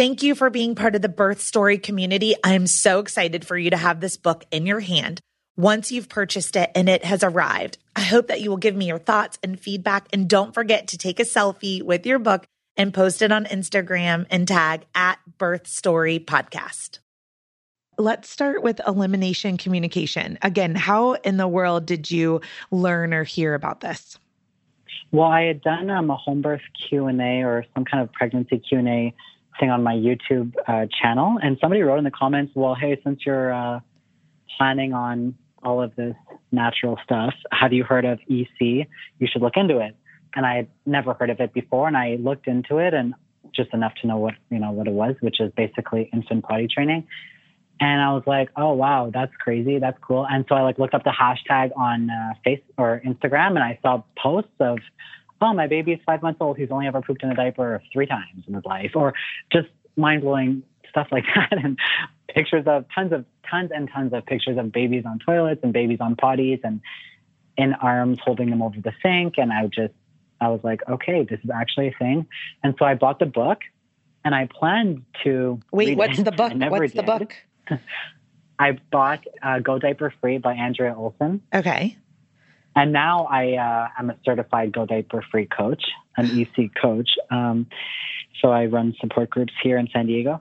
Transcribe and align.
Thank 0.00 0.22
you 0.22 0.34
for 0.34 0.48
being 0.48 0.76
part 0.76 0.94
of 0.94 1.02
the 1.02 1.10
birth 1.10 1.42
story 1.42 1.76
community. 1.76 2.34
I 2.42 2.54
am 2.54 2.66
so 2.66 3.00
excited 3.00 3.46
for 3.46 3.58
you 3.58 3.68
to 3.68 3.76
have 3.76 4.00
this 4.00 4.16
book 4.16 4.46
in 4.50 4.64
your 4.64 4.80
hand 4.80 5.20
once 5.58 5.92
you've 5.92 6.08
purchased 6.08 6.56
it 6.56 6.70
and 6.74 6.88
it 6.88 7.04
has 7.04 7.22
arrived. 7.22 7.76
I 7.94 8.00
hope 8.00 8.28
that 8.28 8.40
you 8.40 8.48
will 8.48 8.56
give 8.56 8.74
me 8.74 8.86
your 8.86 8.98
thoughts 8.98 9.38
and 9.42 9.60
feedback. 9.60 10.08
And 10.10 10.26
don't 10.26 10.54
forget 10.54 10.88
to 10.88 10.96
take 10.96 11.20
a 11.20 11.24
selfie 11.24 11.82
with 11.82 12.06
your 12.06 12.18
book 12.18 12.46
and 12.78 12.94
post 12.94 13.20
it 13.20 13.30
on 13.30 13.44
Instagram 13.44 14.24
and 14.30 14.48
tag 14.48 14.86
at 14.94 15.18
Birth 15.36 15.66
Story 15.66 16.18
Podcast. 16.18 17.00
Let's 17.98 18.30
start 18.30 18.62
with 18.62 18.80
elimination 18.86 19.58
communication. 19.58 20.38
Again, 20.40 20.76
how 20.76 21.12
in 21.12 21.36
the 21.36 21.46
world 21.46 21.84
did 21.84 22.10
you 22.10 22.40
learn 22.70 23.12
or 23.12 23.24
hear 23.24 23.52
about 23.52 23.82
this? 23.82 24.18
Well, 25.12 25.28
I 25.28 25.42
had 25.42 25.60
done 25.60 25.90
um, 25.90 26.08
a 26.08 26.16
home 26.16 26.40
birth 26.40 26.62
Q 26.88 27.08
and 27.08 27.20
A 27.20 27.42
or 27.42 27.66
some 27.74 27.84
kind 27.84 28.02
of 28.02 28.10
pregnancy 28.14 28.60
Q 28.60 28.78
and 28.78 28.88
A 28.88 29.14
thing 29.60 29.70
on 29.70 29.82
my 29.82 29.94
YouTube 29.94 30.54
uh, 30.66 30.86
channel, 31.00 31.38
and 31.40 31.58
somebody 31.60 31.82
wrote 31.82 31.98
in 31.98 32.04
the 32.04 32.10
comments, 32.10 32.52
"Well, 32.54 32.74
hey, 32.74 33.00
since 33.04 33.20
you're 33.24 33.52
uh, 33.52 33.80
planning 34.58 34.94
on 34.94 35.36
all 35.62 35.82
of 35.82 35.94
this 35.94 36.16
natural 36.50 36.98
stuff, 37.04 37.34
have 37.52 37.72
you 37.72 37.84
heard 37.84 38.04
of 38.04 38.18
EC? 38.28 38.48
You 38.60 39.28
should 39.30 39.42
look 39.42 39.56
into 39.56 39.78
it." 39.78 39.94
and 40.34 40.46
I 40.46 40.56
had 40.56 40.68
never 40.86 41.14
heard 41.14 41.30
of 41.30 41.40
it 41.40 41.52
before. 41.52 41.86
And 41.88 41.96
I 41.96 42.16
looked 42.20 42.46
into 42.46 42.78
it 42.78 42.94
and 42.94 43.14
just 43.54 43.72
enough 43.72 43.92
to 44.00 44.06
know 44.06 44.18
what 44.18 44.34
you 44.50 44.58
know 44.58 44.70
what 44.70 44.86
it 44.86 44.92
was, 44.92 45.16
which 45.20 45.40
is 45.40 45.52
basically 45.56 46.08
infant 46.12 46.44
potty 46.44 46.68
training. 46.68 47.06
And 47.80 48.02
I 48.02 48.12
was 48.12 48.22
like, 48.26 48.50
oh 48.56 48.72
wow, 48.72 49.10
that's 49.12 49.32
crazy, 49.40 49.78
that's 49.78 49.98
cool. 50.02 50.26
And 50.30 50.44
so 50.48 50.54
I 50.54 50.62
like 50.62 50.78
looked 50.78 50.94
up 50.94 51.04
the 51.04 51.10
hashtag 51.18 51.70
on 51.76 52.10
uh, 52.10 52.34
Facebook 52.46 52.62
or 52.76 53.02
Instagram, 53.04 53.50
and 53.50 53.60
I 53.60 53.78
saw 53.82 54.02
posts 54.18 54.50
of, 54.60 54.78
oh 55.40 55.54
my 55.54 55.66
baby 55.66 55.92
is 55.92 56.00
five 56.04 56.22
months 56.22 56.38
old, 56.40 56.56
he's 56.56 56.70
only 56.70 56.86
ever 56.86 57.00
pooped 57.00 57.22
in 57.22 57.30
a 57.30 57.34
diaper 57.34 57.82
three 57.92 58.06
times 58.06 58.44
in 58.46 58.54
his 58.54 58.64
life, 58.64 58.92
or 58.94 59.14
just 59.52 59.68
mind 59.96 60.22
blowing 60.22 60.62
stuff 60.88 61.08
like 61.10 61.24
that, 61.34 61.52
and 61.52 61.78
pictures 62.28 62.64
of 62.66 62.84
tons 62.94 63.12
of 63.12 63.24
tons 63.48 63.70
and 63.74 63.90
tons 63.92 64.12
of 64.12 64.24
pictures 64.26 64.58
of 64.58 64.72
babies 64.72 65.04
on 65.06 65.18
toilets 65.18 65.60
and 65.62 65.72
babies 65.72 65.98
on 66.00 66.16
potties 66.16 66.60
and 66.64 66.80
in 67.56 67.74
arms 67.74 68.18
holding 68.24 68.50
them 68.50 68.62
over 68.62 68.80
the 68.80 68.92
sink, 69.02 69.34
and 69.36 69.52
I 69.52 69.66
just 69.66 69.94
I 70.40 70.48
was 70.48 70.60
like, 70.62 70.80
okay, 70.88 71.26
this 71.28 71.38
is 71.44 71.50
actually 71.50 71.88
a 71.88 71.94
thing. 71.98 72.26
And 72.62 72.74
so 72.78 72.84
I 72.84 72.94
bought 72.94 73.18
the 73.18 73.26
book 73.26 73.60
and 74.24 74.34
I 74.34 74.48
planned 74.50 75.04
to. 75.24 75.60
Wait, 75.72 75.96
what's 75.96 76.18
it. 76.18 76.24
the 76.24 76.32
book? 76.32 76.52
What's 76.56 76.92
did. 76.92 76.98
the 76.98 77.02
book? 77.02 77.34
I 78.58 78.78
bought 78.90 79.24
uh, 79.42 79.58
Go 79.60 79.78
Diaper 79.78 80.12
Free 80.20 80.38
by 80.38 80.54
Andrea 80.54 80.94
Olson. 80.94 81.42
Okay. 81.54 81.96
And 82.76 82.92
now 82.92 83.26
I 83.26 83.54
uh, 83.54 83.88
am 83.98 84.10
a 84.10 84.16
certified 84.24 84.72
Go 84.72 84.86
Diaper 84.86 85.24
Free 85.30 85.46
coach, 85.46 85.82
an 86.16 86.26
EC 86.58 86.70
coach. 86.80 87.10
Um, 87.30 87.66
so 88.40 88.50
I 88.50 88.66
run 88.66 88.94
support 89.00 89.30
groups 89.30 89.52
here 89.62 89.78
in 89.78 89.88
San 89.92 90.06
Diego. 90.06 90.40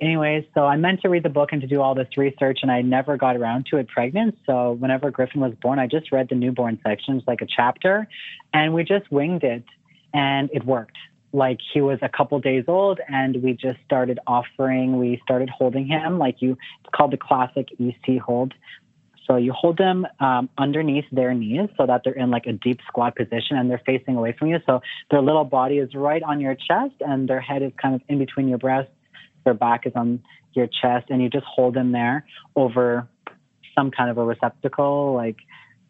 Anyways, 0.00 0.44
so 0.54 0.66
I 0.66 0.76
meant 0.76 1.02
to 1.02 1.08
read 1.08 1.22
the 1.22 1.28
book 1.28 1.50
and 1.52 1.60
to 1.60 1.68
do 1.68 1.80
all 1.80 1.94
this 1.94 2.08
research, 2.16 2.60
and 2.62 2.70
I 2.70 2.82
never 2.82 3.16
got 3.16 3.36
around 3.36 3.66
to 3.66 3.76
it 3.76 3.88
pregnant. 3.88 4.36
So 4.44 4.72
whenever 4.72 5.10
Griffin 5.10 5.40
was 5.40 5.54
born, 5.62 5.78
I 5.78 5.86
just 5.86 6.10
read 6.10 6.28
the 6.28 6.34
newborn 6.34 6.80
sections, 6.84 7.22
like 7.28 7.42
a 7.42 7.46
chapter, 7.46 8.08
and 8.52 8.74
we 8.74 8.82
just 8.82 9.10
winged 9.12 9.44
it, 9.44 9.62
and 10.12 10.50
it 10.52 10.64
worked. 10.66 10.96
Like 11.32 11.58
he 11.72 11.80
was 11.80 11.98
a 12.02 12.08
couple 12.08 12.38
days 12.40 12.64
old, 12.66 13.00
and 13.08 13.40
we 13.42 13.52
just 13.52 13.78
started 13.84 14.18
offering. 14.26 14.98
We 14.98 15.20
started 15.22 15.48
holding 15.48 15.86
him 15.86 16.18
like 16.18 16.42
you. 16.42 16.52
It's 16.52 16.90
called 16.94 17.12
the 17.12 17.16
classic 17.16 17.68
EC 17.78 18.18
hold. 18.18 18.52
So 19.26 19.36
you 19.36 19.52
hold 19.52 19.78
them 19.78 20.06
um, 20.20 20.50
underneath 20.58 21.06
their 21.10 21.32
knees 21.32 21.70
so 21.76 21.86
that 21.86 22.02
they're 22.04 22.12
in 22.12 22.30
like 22.30 22.46
a 22.46 22.52
deep 22.52 22.80
squat 22.86 23.16
position 23.16 23.56
and 23.56 23.70
they're 23.70 23.82
facing 23.86 24.16
away 24.16 24.34
from 24.38 24.48
you. 24.48 24.58
So 24.66 24.80
their 25.10 25.22
little 25.22 25.44
body 25.44 25.78
is 25.78 25.94
right 25.94 26.22
on 26.22 26.40
your 26.40 26.54
chest 26.54 26.94
and 27.00 27.28
their 27.28 27.40
head 27.40 27.62
is 27.62 27.72
kind 27.80 27.94
of 27.94 28.02
in 28.08 28.18
between 28.18 28.48
your 28.48 28.58
breasts 28.58 28.92
their 29.44 29.54
back 29.54 29.86
is 29.86 29.92
on 29.94 30.22
your 30.54 30.66
chest, 30.66 31.06
and 31.10 31.22
you 31.22 31.28
just 31.28 31.44
hold 31.44 31.74
them 31.74 31.92
there 31.92 32.26
over 32.56 33.06
some 33.74 33.90
kind 33.90 34.10
of 34.10 34.18
a 34.18 34.24
receptacle. 34.24 35.14
Like 35.14 35.36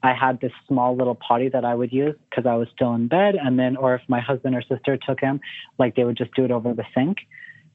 I 0.02 0.12
had 0.12 0.40
this 0.40 0.52
small 0.68 0.96
little 0.96 1.14
potty 1.14 1.48
that 1.50 1.64
I 1.64 1.74
would 1.74 1.92
use 1.92 2.16
because 2.28 2.46
I 2.46 2.54
was 2.56 2.68
still 2.74 2.94
in 2.94 3.08
bed, 3.08 3.36
and 3.36 3.58
then, 3.58 3.76
or 3.76 3.94
if 3.94 4.02
my 4.08 4.20
husband 4.20 4.54
or 4.54 4.62
sister 4.62 4.96
took 4.96 5.20
him, 5.20 5.40
like 5.78 5.96
they 5.96 6.04
would 6.04 6.16
just 6.16 6.34
do 6.34 6.44
it 6.44 6.50
over 6.50 6.74
the 6.74 6.84
sink 6.94 7.18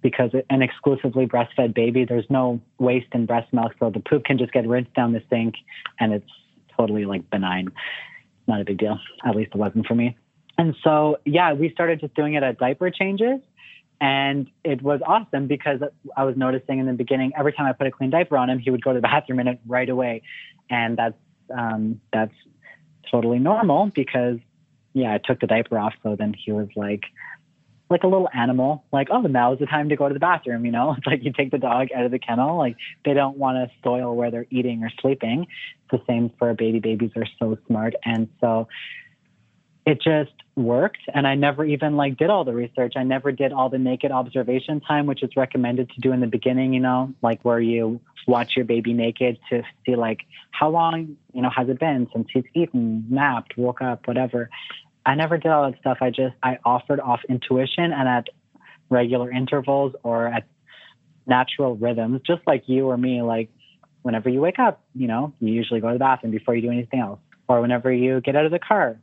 because 0.02 0.32
an 0.50 0.62
exclusively 0.62 1.26
breastfed 1.26 1.74
baby, 1.74 2.06
there's 2.06 2.26
no 2.30 2.62
waste 2.78 3.08
in 3.14 3.26
breast 3.26 3.52
milk, 3.52 3.74
so 3.80 3.90
the 3.90 4.00
poop 4.00 4.24
can 4.24 4.38
just 4.38 4.52
get 4.52 4.68
rinsed 4.68 4.94
down 4.94 5.14
the 5.14 5.22
sink, 5.30 5.56
and 6.00 6.14
it's 6.14 6.32
totally 6.78 7.06
like 7.06 7.30
benign. 7.30 7.70
Not 8.48 8.62
a 8.62 8.66
big 8.66 8.78
deal. 8.78 9.00
At 9.26 9.36
least 9.36 9.52
it 9.54 9.58
wasn't 9.58 9.86
for 9.86 9.96
me. 9.96 10.18
And 10.58 10.76
so, 10.84 11.18
yeah, 11.26 11.54
we 11.54 11.70
started 11.70 12.02
just 12.02 12.14
doing 12.16 12.34
it 12.34 12.44
at 12.44 12.58
diaper 12.58 12.90
changes. 12.90 13.40
And 14.02 14.50
it 14.64 14.82
was 14.82 15.02
awesome 15.06 15.48
because 15.48 15.82
I 16.16 16.24
was 16.24 16.36
noticing 16.38 16.80
in 16.80 16.86
the 16.86 16.94
beginning, 16.94 17.34
every 17.38 17.54
time 17.54 17.66
I 17.66 17.74
put 17.74 17.88
a 17.88 17.92
clean 17.92 18.10
diaper 18.10 18.38
on 18.38 18.50
him, 18.50 18.60
he 18.60 18.70
would 18.70 18.84
go 18.84 18.94
to 18.94 18.98
the 18.98 19.02
bathroom 19.08 19.40
in 19.40 19.48
it 19.48 19.60
right 19.68 19.90
away. 19.90 20.22
And 20.70 20.98
that's, 20.98 21.18
um, 21.56 22.02
that's 22.12 22.34
totally 23.12 23.40
normal 23.40 23.92
because, 23.94 24.38
yeah, 24.94 25.14
I 25.14 25.18
took 25.18 25.40
the 25.40 25.48
diaper 25.48 25.78
off. 25.78 25.94
So 26.04 26.16
then 26.18 26.34
he 26.34 26.52
was 26.52 26.68
like, 26.76 27.04
like 27.90 28.04
a 28.04 28.08
little 28.08 28.30
animal, 28.34 28.84
like, 28.92 29.08
oh, 29.12 29.22
now 29.22 29.54
is 29.54 29.60
the 29.60 29.66
time 29.66 29.90
to 29.90 29.96
go 29.96 30.08
to 30.08 30.14
the 30.14 30.20
bathroom. 30.20 30.66
You 30.66 30.72
know, 30.72 30.94
it's 30.98 31.06
like 31.06 31.24
you 31.24 31.34
take 31.34 31.52
the 31.52 31.58
dog 31.58 31.88
out 31.96 32.06
of 32.06 32.12
the 32.12 32.20
kennel. 32.20 32.58
Like 32.58 32.78
they 33.06 33.14
don't 33.14 33.38
want 33.38 33.58
to 33.58 33.76
soil 33.84 34.16
where 34.16 34.32
they're 34.32 34.48
eating 34.50 34.84
or 34.84 34.92
sleeping. 35.02 35.48
It's 35.92 35.92
the 35.92 36.02
same 36.08 36.32
for 36.38 36.54
baby. 36.54 36.80
Babies 36.80 37.12
are 37.16 37.28
so 37.40 37.58
smart. 37.68 37.96
And 38.06 38.30
so 38.40 38.68
it 39.86 40.02
just 40.02 40.32
worked 40.56 41.00
and 41.14 41.26
i 41.26 41.36
never 41.36 41.64
even 41.64 41.96
like 41.96 42.18
did 42.18 42.30
all 42.30 42.44
the 42.44 42.54
research 42.54 42.94
i 42.98 43.04
never 43.04 43.32
did 43.32 43.54
all 43.54 43.70
the 43.70 43.78
naked 43.78 44.12
observation 44.12 44.82
time 44.82 45.06
which 45.06 45.24
is 45.24 45.30
recommended 45.36 45.90
to 45.90 46.02
do 46.02 46.12
in 46.12 46.20
the 46.20 46.28
beginning 46.28 46.74
you 46.74 46.80
know 46.80 47.14
like 47.22 47.44
where 47.44 47.62
you 47.62 48.00
watch 48.28 48.52
your 48.56 48.66
baby 48.66 48.94
naked 48.94 49.40
to 49.50 49.64
see 49.86 49.96
like 49.96 50.20
how 50.52 50.70
long 50.70 51.16
you 51.34 51.42
know 51.42 51.50
has 51.50 51.70
it 51.70 51.80
been 51.80 52.08
since 52.14 52.28
he's 52.32 52.44
eaten 52.54 53.06
napped 53.10 53.58
woke 53.58 53.82
up 53.82 54.06
whatever 54.06 54.50
i 55.10 55.16
never 55.16 55.38
did 55.38 55.52
all 55.52 55.70
that 55.70 55.80
stuff 55.80 55.98
i 56.02 56.10
just 56.10 56.36
i 56.44 56.58
offered 56.66 57.00
off 57.00 57.20
intuition 57.30 57.92
and 57.92 58.08
at 58.08 58.28
regular 58.90 59.32
intervals 59.32 59.94
or 60.04 60.28
at 60.28 60.48
natural 61.28 61.76
rhythms 61.76 62.22
just 62.26 62.42
like 62.48 62.64
you 62.68 62.88
or 62.88 62.98
me 62.98 63.22
like 63.22 63.50
whenever 64.02 64.30
you 64.30 64.42
wake 64.42 64.60
up 64.60 64.82
you 64.96 65.08
know 65.08 65.34
you 65.40 65.54
usually 65.54 65.80
go 65.80 65.88
to 65.88 65.94
the 65.94 66.00
bathroom 66.00 66.32
before 66.32 66.56
you 66.56 66.62
do 66.62 66.72
anything 66.72 67.00
else 67.00 67.20
or 67.48 67.62
whenever 67.62 67.92
you 67.92 68.22
get 68.22 68.36
out 68.36 68.46
of 68.46 68.52
the 68.52 68.60
car 68.60 68.98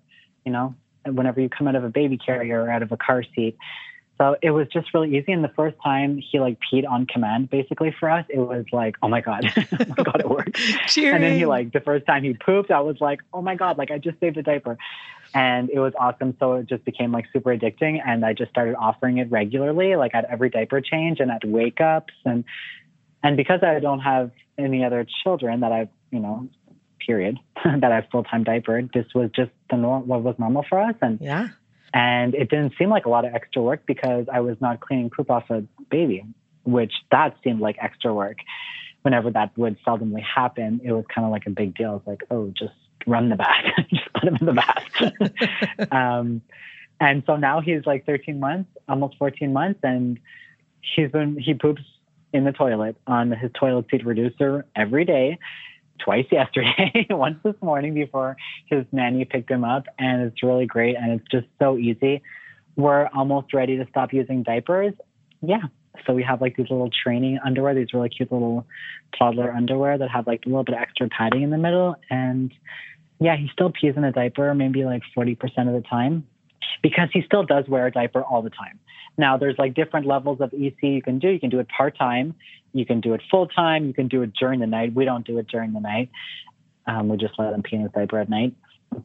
you 0.47 0.53
know, 0.53 0.75
whenever 1.05 1.41
you 1.41 1.51
come 1.51 1.69
out 1.69 1.75
of 1.75 1.85
a 1.85 1.91
baby 1.91 2.17
carrier 2.17 2.63
or 2.63 2.71
out 2.71 2.83
of 2.83 2.93
a 2.93 2.97
car 2.97 3.23
seat. 3.35 3.59
So 4.19 4.37
it 4.43 4.51
was 4.51 4.67
just 4.69 4.93
really 4.95 5.17
easy. 5.17 5.33
And 5.33 5.45
the 5.45 5.53
first 5.57 5.77
time 5.85 6.19
he 6.19 6.41
like 6.41 6.59
peed 6.61 6.89
on 6.89 7.07
command, 7.07 7.51
basically 7.51 7.95
for 7.99 8.11
us, 8.11 8.25
it 8.29 8.39
was 8.39 8.65
like, 8.73 8.97
oh 9.03 9.09
my 9.09 9.21
God, 9.21 9.45
oh 9.57 9.85
my 9.97 10.05
God, 10.05 10.21
it 10.21 10.29
worked. 10.29 10.57
Cheering. 10.89 11.15
And 11.17 11.25
then 11.25 11.39
he 11.39 11.47
like, 11.47 11.73
the 11.73 11.81
first 11.81 12.07
time 12.07 12.25
he 12.25 12.35
pooped, 12.35 12.71
I 12.71 12.81
was 12.81 12.97
like, 13.01 13.21
oh 13.33 13.43
my 13.43 13.55
God, 13.55 13.79
like 13.79 13.91
I 13.91 13.99
just 13.99 14.19
saved 14.21 14.37
a 14.39 14.43
diaper. 14.43 14.79
And 15.35 15.69
it 15.71 15.79
was 15.79 15.93
awesome. 15.99 16.37
So 16.39 16.55
it 16.55 16.67
just 16.67 16.85
became 16.85 17.13
like 17.13 17.27
super 17.33 17.55
addicting. 17.55 18.01
And 18.05 18.25
I 18.25 18.33
just 18.33 18.51
started 18.51 18.75
offering 18.77 19.19
it 19.19 19.31
regularly, 19.31 19.97
like 19.97 20.15
at 20.15 20.25
every 20.25 20.51
diaper 20.51 20.81
change 20.81 21.21
and 21.21 21.31
at 21.31 21.45
wake 21.45 21.81
ups. 21.81 22.15
And, 22.25 22.45
and 23.23 23.37
because 23.37 23.63
I 23.63 23.81
don't 23.81 24.01
have 24.01 24.31
any 24.57 24.85
other 24.85 25.07
children 25.25 25.61
that 25.61 25.73
I've, 25.73 25.89
you 26.11 26.21
know, 26.21 26.49
period 27.07 27.39
that 27.65 27.93
I've 27.93 28.09
full 28.11 28.25
time 28.25 28.45
diapered. 28.45 28.91
This 28.93 29.07
was 29.15 29.31
just 29.35 29.51
the 29.71 29.77
norm, 29.77 30.07
what 30.07 30.23
was 30.23 30.35
normal 30.39 30.65
for 30.69 30.81
us, 30.81 30.95
and 31.01 31.19
yeah, 31.21 31.49
and 31.95 32.35
it 32.35 32.51
didn't 32.51 32.75
seem 32.79 32.91
like 32.91 33.07
a 33.07 33.09
lot 33.09 33.25
of 33.25 33.35
extra 33.35 33.63
work 33.63 33.83
because 33.87 34.27
I 34.33 34.41
was 34.41 34.57
not 34.61 34.81
cleaning 34.81 35.11
poop 35.11 35.31
off 35.31 35.51
a 35.51 35.63
baby, 35.91 36.25
which 36.65 36.93
that 37.11 37.37
seemed 37.43 37.61
like 37.61 37.77
extra 37.81 38.13
work. 38.13 38.39
Whenever 39.03 39.31
that 39.31 39.57
would 39.57 39.79
seldomly 39.87 40.23
happen, 40.23 40.81
it 40.83 40.93
was 40.93 41.05
kind 41.15 41.25
of 41.25 41.31
like 41.31 41.47
a 41.47 41.51
big 41.51 41.77
deal. 41.77 41.97
It's 41.97 42.07
like, 42.07 42.25
oh, 42.31 42.53
just 42.57 42.75
run 43.07 43.29
the 43.29 43.37
bath, 43.37 43.65
just 43.91 44.13
put 44.15 44.25
him 44.25 44.37
in 44.41 44.47
the 44.47 44.53
bath. 44.53 45.93
um, 45.93 46.43
and 46.99 47.23
so 47.27 47.37
now 47.37 47.61
he's 47.61 47.87
like 47.87 48.05
13 48.07 48.41
months, 48.41 48.71
almost 48.89 49.17
14 49.19 49.53
months, 49.53 49.81
and 49.83 50.19
he's 50.81 51.11
been 51.11 51.39
he 51.39 51.55
poops 51.55 51.83
in 52.33 52.45
the 52.45 52.53
toilet 52.53 52.97
on 53.07 53.31
his 53.31 53.51
toilet 53.59 53.87
seat 53.91 54.05
reducer 54.05 54.67
every 54.75 55.05
day 55.05 55.39
twice 55.99 56.27
yesterday, 56.33 57.07
once 57.11 57.39
this 57.43 57.55
morning 57.63 57.95
before 57.95 58.37
his 58.67 58.85
nanny 58.93 59.25
picked 59.25 59.51
him 59.51 59.65
up, 59.65 59.85
and 59.99 60.23
it's 60.23 60.43
really 60.43 60.67
great 60.67 60.97
and 60.97 61.13
it's 61.13 61.31
just 61.31 61.47
so 61.59 61.77
easy. 61.77 62.23
We're 62.77 63.09
almost 63.15 63.55
ready 63.55 63.77
to 63.79 63.87
stop 63.89 64.13
using 64.13 64.43
diapers. 64.43 64.95
Yeah. 65.41 65.63
So 66.07 66.13
we 66.13 66.23
have 66.25 66.41
like 66.41 66.57
these 66.57 66.69
little 66.71 66.91
training 66.91 67.39
underwear, 67.45 67.75
these 67.75 67.93
really 67.95 68.11
cute 68.11 68.31
little 68.31 68.67
toddler 69.19 69.51
underwear 69.51 69.97
that 69.97 70.11
have 70.11 70.27
like 70.27 70.45
a 70.45 70.49
little 70.49 70.65
bit 70.65 70.75
of 70.75 70.81
extra 70.83 71.09
padding 71.09 71.43
in 71.43 71.51
the 71.51 71.59
middle. 71.59 71.97
And 72.11 72.53
yeah, 73.19 73.37
he 73.37 73.49
still 73.53 73.71
pees 73.71 73.95
in 73.97 74.05
a 74.05 74.13
diaper 74.13 74.55
maybe 74.55 74.85
like 74.85 75.03
40% 75.17 75.37
of 75.67 75.73
the 75.73 75.85
time 75.89 76.27
because 76.83 77.09
he 77.13 77.23
still 77.23 77.45
does 77.45 77.67
wear 77.67 77.87
a 77.87 77.91
diaper 77.91 78.23
all 78.23 78.43
the 78.43 78.51
time. 78.51 78.79
Now, 79.19 79.37
there's 79.37 79.57
like 79.59 79.75
different 79.75 80.07
levels 80.07 80.41
of 80.41 80.53
EC 80.53 80.77
you 80.83 81.03
can 81.03 81.19
do. 81.19 81.29
You 81.29 81.41
can 81.41 81.51
do 81.51 81.59
it 81.59 81.69
part 81.69 81.97
time, 81.97 82.35
you 82.73 82.85
can 82.85 83.01
do 83.01 83.15
it 83.15 83.23
full 83.31 83.47
time, 83.47 83.87
you 83.87 83.95
can 83.95 84.09
do 84.09 84.23
it 84.23 84.33
during 84.35 84.61
the 84.61 84.67
night. 84.67 84.95
We 84.95 85.05
don't 85.05 85.27
do 85.27 85.39
it 85.39 85.49
during 85.49 85.73
the 85.73 85.81
night. 85.81 86.11
Um, 86.87 87.09
we 87.09 87.17
just 87.17 87.35
let 87.39 87.51
them 87.51 87.63
his 87.69 87.91
diaper 87.93 88.19
at 88.19 88.29
night. 88.29 88.55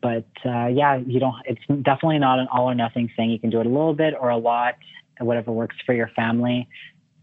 But 0.01 0.27
uh, 0.45 0.67
yeah, 0.67 0.97
you 0.97 1.19
don't. 1.19 1.35
It's 1.45 1.61
definitely 1.81 2.19
not 2.19 2.39
an 2.39 2.47
all 2.51 2.69
or 2.69 2.75
nothing 2.75 3.09
thing. 3.15 3.31
You 3.31 3.39
can 3.39 3.49
do 3.49 3.59
it 3.59 3.65
a 3.65 3.69
little 3.69 3.93
bit 3.93 4.13
or 4.19 4.29
a 4.29 4.37
lot, 4.37 4.75
whatever 5.19 5.51
works 5.51 5.75
for 5.85 5.93
your 5.93 6.09
family. 6.09 6.67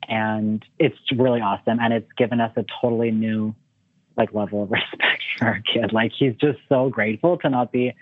And 0.09 0.64
it's 0.78 0.99
really 1.14 1.40
awesome. 1.40 1.78
And 1.80 1.92
it's 1.92 2.11
given 2.16 2.40
us 2.40 2.52
a 2.57 2.64
totally 2.80 3.11
new 3.11 3.54
like 4.18 4.34
level 4.34 4.64
of 4.64 4.70
respect 4.70 5.22
for 5.38 5.46
our 5.46 5.60
kid. 5.72 5.92
Like 5.92 6.12
he's 6.16 6.34
just 6.40 6.58
so 6.68 6.90
grateful 6.90 7.38
to 7.38 7.48
not 7.48 7.72
be 7.72 7.94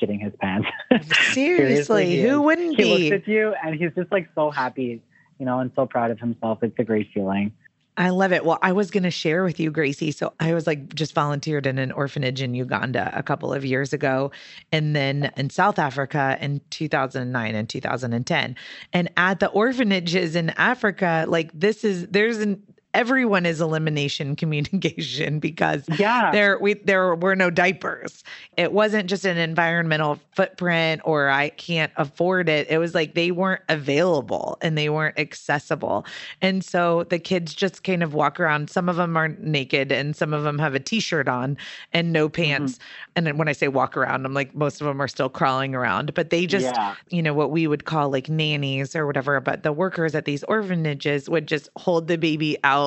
shitting 0.00 0.22
his 0.22 0.32
pants. 0.40 0.68
Seriously, 1.32 2.22
who 2.22 2.40
wouldn't 2.42 2.76
he 2.76 2.76
be? 2.76 2.84
He 2.84 3.10
looks 3.10 3.22
at 3.22 3.28
you 3.28 3.54
and 3.62 3.74
he's 3.74 3.92
just 3.94 4.10
like 4.10 4.28
so 4.34 4.50
happy, 4.50 5.02
you 5.38 5.46
know, 5.46 5.58
and 5.58 5.70
so 5.74 5.86
proud 5.86 6.10
of 6.10 6.18
himself. 6.18 6.62
It's 6.62 6.78
a 6.78 6.84
great 6.84 7.08
feeling. 7.12 7.52
I 7.96 8.08
love 8.10 8.32
it. 8.32 8.44
Well, 8.44 8.58
I 8.60 8.72
was 8.72 8.90
going 8.90 9.04
to 9.04 9.10
share 9.10 9.44
with 9.44 9.60
you, 9.60 9.70
Gracie. 9.70 10.10
So 10.10 10.32
I 10.40 10.52
was 10.52 10.66
like 10.66 10.92
just 10.94 11.14
volunteered 11.14 11.64
in 11.64 11.78
an 11.78 11.92
orphanage 11.92 12.42
in 12.42 12.52
Uganda 12.54 13.12
a 13.14 13.22
couple 13.22 13.52
of 13.52 13.64
years 13.64 13.92
ago, 13.92 14.32
and 14.72 14.96
then 14.96 15.30
in 15.36 15.48
South 15.48 15.78
Africa 15.78 16.36
in 16.40 16.60
2009 16.70 17.54
and 17.54 17.68
2010. 17.68 18.56
And 18.92 19.10
at 19.16 19.38
the 19.38 19.46
orphanages 19.46 20.34
in 20.34 20.50
Africa, 20.50 21.24
like 21.28 21.52
this 21.54 21.84
is, 21.84 22.08
there's 22.08 22.38
an, 22.38 22.60
everyone 22.94 23.44
is 23.44 23.60
elimination 23.60 24.36
communication 24.44 25.40
because 25.40 25.84
Yeah. 25.98 26.30
there 26.30 26.58
we 26.58 26.74
there 26.74 27.14
were 27.14 27.36
no 27.36 27.50
diapers. 27.50 28.24
It 28.56 28.72
wasn't 28.72 29.08
just 29.10 29.24
an 29.24 29.36
environmental 29.36 30.20
footprint 30.34 31.02
or 31.04 31.28
I 31.28 31.50
can't 31.50 31.92
afford 31.96 32.48
it. 32.48 32.68
It 32.70 32.78
was 32.78 32.94
like 32.94 33.14
they 33.14 33.32
weren't 33.32 33.62
available 33.68 34.56
and 34.62 34.78
they 34.78 34.88
weren't 34.88 35.18
accessible. 35.18 36.06
And 36.40 36.64
so 36.64 37.04
the 37.04 37.18
kids 37.18 37.54
just 37.54 37.82
kind 37.82 38.02
of 38.02 38.14
walk 38.14 38.38
around. 38.38 38.70
Some 38.70 38.88
of 38.88 38.96
them 38.96 39.16
are 39.16 39.28
naked 39.28 39.90
and 39.90 40.14
some 40.14 40.32
of 40.32 40.44
them 40.44 40.58
have 40.58 40.74
a 40.74 40.80
t-shirt 40.80 41.28
on 41.28 41.56
and 41.92 42.12
no 42.12 42.28
mm-hmm. 42.28 42.42
pants. 42.42 42.78
And 43.16 43.26
then 43.26 43.36
when 43.36 43.48
I 43.48 43.52
say 43.52 43.68
walk 43.68 43.96
around, 43.96 44.24
I'm 44.24 44.34
like 44.34 44.54
most 44.54 44.80
of 44.80 44.86
them 44.86 45.02
are 45.02 45.08
still 45.08 45.28
crawling 45.28 45.74
around, 45.74 46.14
but 46.14 46.30
they 46.30 46.46
just 46.46 46.66
yeah. 46.66 46.94
you 47.10 47.22
know, 47.22 47.34
what 47.34 47.50
we 47.50 47.66
would 47.66 47.84
call 47.84 48.10
like 48.10 48.28
nannies 48.28 48.94
or 48.94 49.06
whatever, 49.06 49.40
but 49.40 49.64
the 49.64 49.72
workers 49.72 50.14
at 50.14 50.24
these 50.24 50.44
orphanages 50.44 51.28
would 51.28 51.48
just 51.48 51.68
hold 51.76 52.06
the 52.06 52.16
baby 52.16 52.56
out 52.62 52.83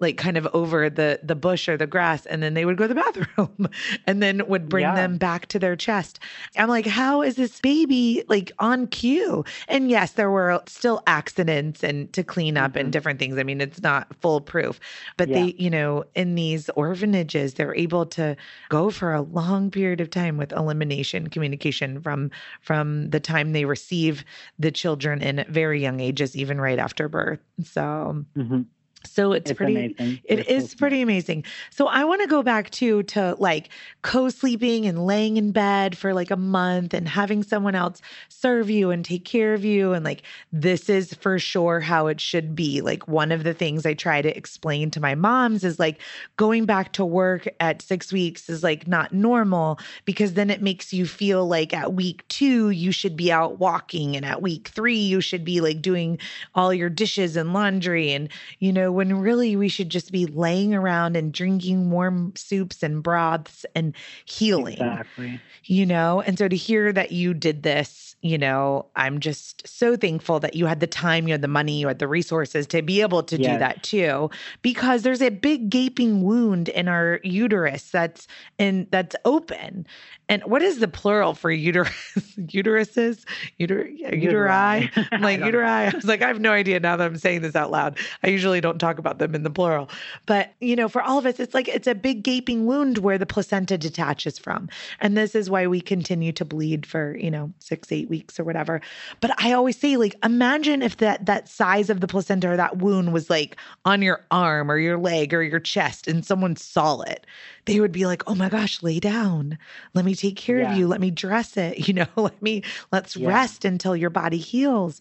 like 0.00 0.16
kind 0.16 0.36
of 0.36 0.46
over 0.52 0.90
the 0.90 1.20
the 1.22 1.34
bush 1.34 1.68
or 1.68 1.76
the 1.76 1.86
grass 1.86 2.26
and 2.26 2.42
then 2.42 2.54
they 2.54 2.64
would 2.64 2.76
go 2.76 2.86
to 2.88 2.94
the 2.94 3.00
bathroom 3.06 3.68
and 4.06 4.22
then 4.22 4.46
would 4.48 4.68
bring 4.68 4.84
Yeah. 4.84 4.94
them 4.94 5.16
back 5.18 5.46
to 5.46 5.58
their 5.58 5.76
chest. 5.76 6.18
I'm 6.56 6.68
like, 6.68 6.86
how 6.86 7.22
is 7.22 7.36
this 7.36 7.60
baby 7.60 8.24
like 8.28 8.50
on 8.58 8.86
cue? 8.88 9.44
And 9.68 9.90
yes, 9.90 10.12
there 10.12 10.30
were 10.30 10.60
still 10.66 11.02
accidents 11.06 11.82
and 11.82 12.12
to 12.12 12.22
clean 12.24 12.56
up 12.56 12.76
and 12.76 12.88
Mhm. 12.88 12.92
different 12.92 13.18
things. 13.18 13.38
I 13.38 13.42
mean, 13.42 13.60
it's 13.60 13.82
not 13.82 14.14
foolproof, 14.20 14.80
but 15.16 15.28
Yeah. 15.28 15.34
they, 15.34 15.54
you 15.58 15.70
know, 15.70 16.04
in 16.14 16.34
these 16.34 16.68
orphanages, 16.76 17.54
they're 17.54 17.74
able 17.74 18.06
to 18.06 18.36
go 18.68 18.90
for 18.90 19.12
a 19.12 19.22
long 19.22 19.70
period 19.70 20.00
of 20.00 20.10
time 20.10 20.36
with 20.36 20.52
elimination 20.52 21.28
communication 21.28 22.00
from 22.00 22.30
from 22.60 23.10
the 23.10 23.20
time 23.20 23.52
they 23.52 23.64
receive 23.64 24.24
the 24.58 24.70
children 24.70 25.22
in 25.22 25.44
very 25.48 25.80
young 25.80 26.00
ages, 26.00 26.36
even 26.36 26.60
right 26.60 26.78
after 26.78 27.08
birth. 27.08 27.40
So, 27.64 28.24
Mhm. 28.36 28.66
So 29.04 29.32
it's, 29.32 29.50
It's 29.50 29.58
pretty. 29.58 29.96
amazing. 29.98 30.20
It 30.24 30.46
so 30.46 30.52
is 30.54 30.74
pretty 30.74 31.02
amazing. 31.02 31.44
So 31.70 31.86
I 31.86 32.04
want 32.04 32.22
to 32.22 32.28
go 32.28 32.42
back 32.42 32.70
to 32.70 33.02
to 33.04 33.34
like 33.38 33.70
co-sleeping 34.02 34.86
and 34.86 35.04
laying 35.06 35.36
in 35.36 35.52
bed 35.52 35.96
for 35.98 36.14
like 36.14 36.30
a 36.30 36.36
month 36.36 36.94
and 36.94 37.08
having 37.08 37.42
someone 37.42 37.74
else 37.74 38.00
serve 38.28 38.70
you 38.70 38.90
and 38.90 39.04
take 39.04 39.24
care 39.24 39.54
of 39.54 39.64
you 39.64 39.92
and 39.92 40.04
like 40.04 40.22
this 40.52 40.88
is 40.88 41.14
for 41.14 41.38
sure 41.38 41.80
how 41.80 42.06
it 42.06 42.20
should 42.20 42.54
be. 42.54 42.80
Like 42.80 43.08
one 43.08 43.32
of 43.32 43.44
the 43.44 43.54
things 43.54 43.84
I 43.86 43.94
try 43.94 44.22
to 44.22 44.36
explain 44.36 44.90
to 44.92 45.00
my 45.00 45.14
moms 45.14 45.64
is 45.64 45.78
like 45.78 46.00
going 46.36 46.64
back 46.64 46.92
to 46.94 47.04
work 47.04 47.48
at 47.60 47.82
6 47.82 48.12
weeks 48.12 48.48
is 48.48 48.62
like 48.62 48.86
not 48.86 49.12
normal 49.12 49.78
because 50.04 50.34
then 50.34 50.50
it 50.50 50.62
makes 50.62 50.92
you 50.92 51.06
feel 51.06 51.46
like 51.46 51.74
at 51.74 51.94
week 51.94 52.26
2 52.28 52.70
you 52.70 52.92
should 52.92 53.16
be 53.16 53.32
out 53.32 53.58
walking 53.58 54.16
and 54.16 54.24
at 54.24 54.42
week 54.42 54.68
3 54.68 54.96
you 54.96 55.20
should 55.20 55.44
be 55.44 55.60
like 55.60 55.82
doing 55.82 56.18
all 56.54 56.72
your 56.72 56.90
dishes 56.90 57.36
and 57.36 57.52
laundry 57.52 58.12
and 58.12 58.28
you 58.58 58.72
know, 58.72 58.91
when 58.92 59.18
really 59.18 59.56
we 59.56 59.68
should 59.68 59.88
just 59.88 60.12
be 60.12 60.26
laying 60.26 60.74
around 60.74 61.16
and 61.16 61.32
drinking 61.32 61.90
warm 61.90 62.32
soups 62.36 62.82
and 62.82 63.02
broths 63.02 63.64
and 63.74 63.94
healing, 64.24 64.74
Exactly. 64.74 65.40
you 65.64 65.86
know? 65.86 66.20
And 66.20 66.38
so 66.38 66.48
to 66.48 66.56
hear 66.56 66.92
that 66.92 67.12
you 67.12 67.34
did 67.34 67.62
this, 67.62 68.14
you 68.22 68.38
know, 68.38 68.86
I'm 68.94 69.18
just 69.18 69.66
so 69.66 69.96
thankful 69.96 70.38
that 70.40 70.54
you 70.54 70.66
had 70.66 70.78
the 70.78 70.86
time, 70.86 71.26
you 71.26 71.32
had 71.32 71.42
the 71.42 71.48
money, 71.48 71.80
you 71.80 71.88
had 71.88 71.98
the 71.98 72.06
resources 72.06 72.68
to 72.68 72.80
be 72.80 73.00
able 73.00 73.24
to 73.24 73.36
do 73.36 73.58
that 73.58 73.82
too, 73.82 74.30
because 74.62 75.02
there's 75.02 75.22
a 75.22 75.30
big 75.30 75.70
gaping 75.70 76.22
wound 76.22 76.68
in 76.68 76.86
our 76.86 77.18
uterus 77.24 77.90
that's 77.90 78.28
in 78.58 78.86
that's 78.92 79.16
open. 79.24 79.86
And 80.32 80.42
what 80.44 80.62
is 80.62 80.78
the 80.78 80.88
plural 80.88 81.34
for 81.34 81.50
uterus? 81.50 81.92
Uteruses? 82.40 83.26
Uter- 83.60 83.94
uteri? 84.00 84.88
I'm 85.12 85.20
like 85.20 85.42
I 85.42 85.50
uteri. 85.50 85.92
I 85.92 85.94
was 85.94 86.06
like, 86.06 86.22
I 86.22 86.28
have 86.28 86.40
no 86.40 86.52
idea 86.52 86.80
now 86.80 86.96
that 86.96 87.04
I'm 87.04 87.18
saying 87.18 87.42
this 87.42 87.54
out 87.54 87.70
loud. 87.70 87.98
I 88.22 88.28
usually 88.28 88.62
don't 88.62 88.78
talk 88.78 88.98
about 88.98 89.18
them 89.18 89.34
in 89.34 89.42
the 89.42 89.50
plural. 89.50 89.90
But, 90.24 90.54
you 90.58 90.74
know, 90.74 90.88
for 90.88 91.02
all 91.02 91.18
of 91.18 91.26
us, 91.26 91.38
it's 91.38 91.52
like 91.52 91.68
it's 91.68 91.86
a 91.86 91.94
big 91.94 92.22
gaping 92.22 92.64
wound 92.64 92.96
where 92.96 93.18
the 93.18 93.26
placenta 93.26 93.76
detaches 93.76 94.38
from. 94.38 94.70
And 95.00 95.18
this 95.18 95.34
is 95.34 95.50
why 95.50 95.66
we 95.66 95.82
continue 95.82 96.32
to 96.32 96.46
bleed 96.46 96.86
for, 96.86 97.14
you 97.18 97.30
know, 97.30 97.52
six, 97.58 97.92
eight 97.92 98.08
weeks 98.08 98.40
or 98.40 98.44
whatever. 98.44 98.80
But 99.20 99.32
I 99.36 99.52
always 99.52 99.76
say, 99.76 99.98
like, 99.98 100.16
imagine 100.24 100.80
if 100.80 100.96
that 100.96 101.26
that 101.26 101.46
size 101.46 101.90
of 101.90 102.00
the 102.00 102.08
placenta 102.08 102.48
or 102.48 102.56
that 102.56 102.78
wound 102.78 103.12
was 103.12 103.28
like 103.28 103.58
on 103.84 104.00
your 104.00 104.24
arm 104.30 104.70
or 104.70 104.78
your 104.78 104.96
leg 104.96 105.34
or 105.34 105.42
your 105.42 105.60
chest 105.60 106.08
and 106.08 106.24
someone 106.24 106.56
saw 106.56 107.02
it. 107.02 107.26
They 107.66 107.78
would 107.80 107.92
be 107.92 108.06
like, 108.06 108.22
oh 108.26 108.34
my 108.34 108.48
gosh, 108.48 108.82
lay 108.82 108.98
down. 108.98 109.58
Let 109.94 110.04
me 110.04 110.14
take 110.14 110.36
care 110.36 110.60
of 110.60 110.70
you. 110.70 110.88
Let 110.88 111.00
me 111.00 111.10
dress 111.10 111.56
it. 111.56 111.78
You 111.88 111.94
know, 111.94 112.06
let 112.16 112.40
me, 112.42 112.62
let's 112.90 113.16
Yeah. 113.16 113.28
rest 113.28 113.64
until 113.64 113.94
your 113.96 114.10
body 114.10 114.38
heals. 114.38 115.00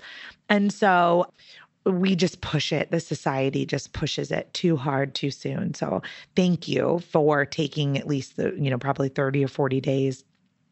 And 0.50 0.74
so 0.74 1.28
we 1.86 2.16
just 2.16 2.42
push 2.42 2.72
it. 2.72 2.92
The 2.92 3.00
society 3.00 3.66
just 3.66 3.94
pushes 3.94 4.32
it 4.32 4.54
too 4.54 4.76
hard 4.78 5.16
too 5.16 5.32
soon. 5.32 5.74
So 5.74 6.02
thank 6.36 6.68
you 6.68 7.00
for 7.12 7.46
taking 7.46 7.98
at 7.98 8.08
least 8.08 8.36
the, 8.38 8.54
you 8.58 8.70
know, 8.70 8.78
probably 8.78 9.10
30 9.10 9.46
or 9.46 9.48
40 9.48 9.82
days 9.82 10.24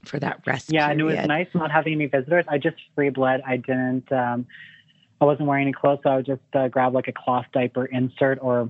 for 0.03 0.19
that 0.19 0.41
rest. 0.45 0.71
Yeah, 0.71 0.89
and 0.89 0.99
it 0.99 1.03
was 1.03 1.17
nice 1.25 1.47
not 1.53 1.71
having 1.71 1.93
any 1.93 2.05
visitors. 2.05 2.45
I 2.47 2.57
just 2.57 2.77
free 2.95 3.09
bled. 3.09 3.41
I 3.45 3.57
didn't. 3.57 4.11
Um, 4.11 4.45
I 5.21 5.25
wasn't 5.25 5.47
wearing 5.47 5.63
any 5.63 5.73
clothes, 5.73 5.99
so 6.03 6.09
I 6.09 6.15
would 6.17 6.25
just 6.25 6.41
uh, 6.53 6.67
grab 6.69 6.93
like 6.93 7.07
a 7.07 7.13
cloth 7.13 7.45
diaper 7.53 7.85
insert 7.85 8.39
or 8.41 8.69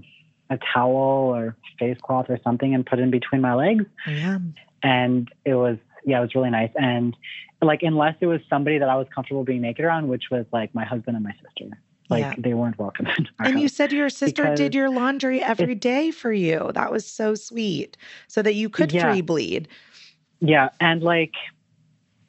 a 0.49 0.57
towel 0.73 0.95
or 0.95 1.55
face 1.77 1.97
cloth 2.01 2.25
or 2.29 2.39
something 2.43 2.73
and 2.73 2.85
put 2.85 2.99
it 2.99 3.03
in 3.03 3.11
between 3.11 3.41
my 3.41 3.53
legs. 3.53 3.85
Yeah. 4.07 4.39
And 4.83 5.29
it 5.45 5.55
was 5.55 5.77
yeah, 6.05 6.19
it 6.19 6.21
was 6.21 6.35
really 6.35 6.49
nice. 6.49 6.71
And 6.75 7.15
like 7.61 7.81
unless 7.83 8.15
it 8.21 8.25
was 8.25 8.41
somebody 8.49 8.77
that 8.77 8.89
I 8.89 8.95
was 8.95 9.07
comfortable 9.13 9.43
being 9.43 9.61
naked 9.61 9.83
around, 9.85 10.07
which 10.07 10.25
was 10.31 10.45
like 10.51 10.73
my 10.73 10.85
husband 10.85 11.17
and 11.17 11.23
my 11.23 11.33
sister, 11.33 11.77
like 12.09 12.21
Yeah. 12.21 12.33
they 12.37 12.53
weren't 12.53 12.79
welcome. 12.79 13.07
And 13.39 13.59
you 13.59 13.67
said 13.67 13.91
your 13.91 14.09
sister 14.09 14.55
did 14.55 14.73
your 14.73 14.89
laundry 14.89 15.41
every 15.41 15.75
day 15.75 16.11
for 16.11 16.31
you. 16.31 16.71
That 16.73 16.91
was 16.91 17.05
so 17.05 17.35
sweet. 17.35 17.97
So 18.27 18.41
that 18.41 18.55
you 18.55 18.69
could 18.69 18.91
Yeah. 18.91 19.11
free 19.11 19.21
bleed. 19.21 19.67
Yeah, 20.39 20.69
and 20.79 21.03
like 21.03 21.33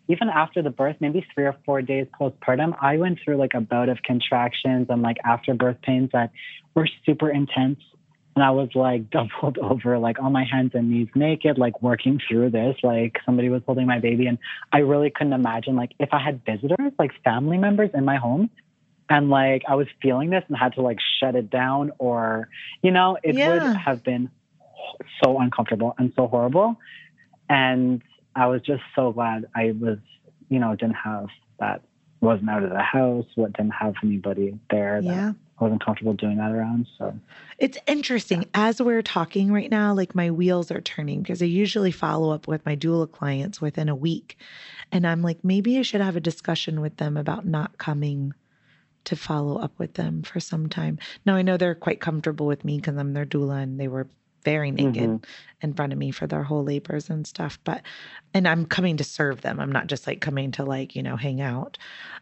even 0.08 0.28
after 0.28 0.60
the 0.60 0.70
birth, 0.70 0.96
maybe 0.98 1.24
three 1.32 1.44
or 1.44 1.54
four 1.64 1.80
days 1.80 2.08
postpartum, 2.20 2.76
I 2.82 2.96
went 2.96 3.20
through 3.24 3.36
like 3.36 3.54
a 3.54 3.60
bout 3.60 3.88
of 3.88 4.02
contractions 4.02 4.88
and 4.90 5.02
like 5.02 5.18
afterbirth 5.24 5.80
pains 5.82 6.10
that 6.12 6.32
were 6.74 6.88
super 7.06 7.30
intense. 7.30 7.78
And 8.36 8.44
I 8.44 8.50
was 8.50 8.68
like 8.74 9.10
doubled 9.16 9.58
over, 9.58 9.98
like 9.98 10.20
on 10.20 10.32
my 10.32 10.44
hands 10.44 10.72
and 10.74 10.90
knees 10.90 11.08
naked, 11.14 11.58
like 11.58 11.82
working 11.82 12.20
through 12.28 12.50
this. 12.50 12.76
Like 12.82 13.16
somebody 13.26 13.48
was 13.48 13.62
holding 13.66 13.86
my 13.86 13.98
baby. 13.98 14.26
And 14.26 14.38
I 14.72 14.78
really 14.78 15.10
couldn't 15.10 15.32
imagine, 15.32 15.76
like, 15.76 15.92
if 15.98 16.10
I 16.12 16.20
had 16.22 16.44
visitors, 16.44 16.92
like 16.98 17.10
family 17.24 17.58
members 17.58 17.90
in 17.94 18.04
my 18.04 18.16
home, 18.16 18.50
and 19.08 19.28
like 19.28 19.62
I 19.68 19.74
was 19.74 19.88
feeling 20.00 20.30
this 20.30 20.44
and 20.48 20.56
had 20.56 20.74
to 20.74 20.82
like 20.82 20.98
shut 21.18 21.34
it 21.34 21.50
down, 21.50 21.90
or, 21.98 22.48
you 22.82 22.92
know, 22.92 23.18
it 23.22 23.34
Yeah. 23.34 23.48
would 23.48 23.76
have 23.76 24.04
been 24.04 24.30
so 25.22 25.40
uncomfortable 25.40 25.94
and 25.98 26.12
so 26.14 26.28
horrible. 26.28 26.76
And 27.48 28.02
I 28.36 28.46
was 28.46 28.62
just 28.62 28.82
so 28.94 29.12
glad 29.12 29.46
I 29.56 29.72
was, 29.72 29.98
you 30.48 30.60
know, 30.60 30.76
didn't 30.76 30.94
have 30.94 31.26
that, 31.58 31.82
wasn't 32.20 32.50
out 32.50 32.62
of 32.62 32.70
the 32.70 32.82
house, 32.82 33.26
what 33.34 33.52
didn't 33.54 33.72
have 33.72 33.94
anybody 34.04 34.58
there 34.70 35.02
that 35.02 35.08
Yeah. 35.08 35.32
I 35.60 35.64
wasn't 35.64 35.84
comfortable 35.84 36.14
doing 36.14 36.38
that 36.38 36.52
around. 36.52 36.86
So 36.96 37.14
It's 37.58 37.76
interesting. 37.86 38.46
As 38.54 38.80
we're 38.80 39.02
talking 39.02 39.52
right 39.52 39.70
now, 39.70 39.92
like 39.92 40.14
my 40.14 40.30
wheels 40.30 40.70
are 40.70 40.80
turning 40.80 41.20
because 41.20 41.42
I 41.42 41.46
usually 41.46 41.90
follow 41.90 42.32
up 42.32 42.48
with 42.48 42.64
my 42.64 42.76
doula 42.76 43.10
clients 43.10 43.60
within 43.60 43.88
a 43.88 43.94
week. 43.94 44.38
And 44.90 45.06
I'm 45.06 45.22
like, 45.22 45.44
maybe 45.44 45.78
I 45.78 45.82
should 45.82 46.00
have 46.00 46.16
a 46.16 46.20
discussion 46.20 46.80
with 46.80 46.96
them 46.96 47.16
about 47.16 47.46
not 47.46 47.76
coming 47.78 48.32
to 49.04 49.16
follow 49.16 49.58
up 49.58 49.78
with 49.78 49.94
them 49.94 50.22
for 50.22 50.40
some 50.40 50.68
time. 50.68 50.98
Now, 51.26 51.34
I 51.34 51.42
know 51.42 51.56
they're 51.56 51.74
quite 51.74 52.00
comfortable 52.00 52.46
with 52.46 52.64
me 52.64 52.76
because 52.76 52.96
I'm 52.96 53.12
their 53.12 53.26
doula 53.26 53.62
and 53.62 53.78
they 53.78 53.88
were 53.88 54.08
very 54.44 54.70
naked 54.70 54.94
Mhm. 55.10 55.24
in 55.62 55.74
front 55.74 55.92
of 55.92 55.98
me 55.98 56.10
for 56.10 56.26
their 56.26 56.42
whole 56.42 56.64
labors 56.64 57.10
and 57.10 57.26
stuff. 57.26 57.58
But, 57.64 57.82
and 58.32 58.48
I'm 58.48 58.64
coming 58.64 58.96
to 58.96 59.04
serve 59.04 59.42
them. 59.42 59.60
I'm 59.60 59.72
not 59.72 59.86
just 59.86 60.06
like 60.06 60.20
coming 60.20 60.50
to 60.52 60.64
like, 60.64 60.96
you 60.96 61.02
know, 61.02 61.16
hang 61.16 61.40
out. 61.40 61.76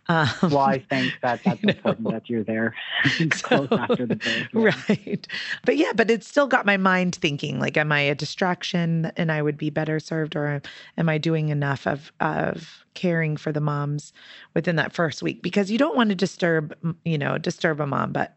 Um, 0.08 0.28
well, 0.42 0.58
I 0.60 0.78
think 0.78 1.12
that 1.22 1.40
that's 1.44 1.62
You 1.62 1.66
know. 1.68 1.72
important 1.72 2.10
that 2.10 2.28
you're 2.30 2.42
there 2.44 2.74
So- 3.34 3.68
after 3.70 4.06
the 4.06 4.16
birth. 4.16 4.48
yeah. 4.54 4.72
Right. 4.88 5.28
But 5.64 5.76
yeah, 5.76 5.92
but 5.94 6.10
it's 6.10 6.26
still 6.26 6.46
got 6.46 6.66
my 6.66 6.76
mind 6.76 7.14
thinking 7.14 7.60
like, 7.60 7.76
am 7.76 7.92
I 7.92 8.00
a 8.00 8.14
distraction 8.14 9.12
and 9.16 9.30
I 9.30 9.42
would 9.42 9.56
be 9.58 9.70
better 9.70 10.00
served 10.00 10.34
or 10.34 10.62
am 10.96 11.08
I 11.08 11.18
doing 11.18 11.50
enough 11.50 11.86
of, 11.86 12.10
of 12.20 12.84
caring 12.94 13.36
for 13.36 13.52
the 13.52 13.60
moms 13.60 14.12
within 14.54 14.76
that 14.76 14.92
first 14.92 15.22
week? 15.22 15.42
Because 15.42 15.70
you 15.70 15.78
don't 15.78 15.94
want 15.96 16.08
to 16.08 16.16
disturb, 16.16 16.74
you 17.04 17.18
know, 17.18 17.38
disturb 17.38 17.80
a 17.80 17.86
mom, 17.86 18.12
but, 18.12 18.36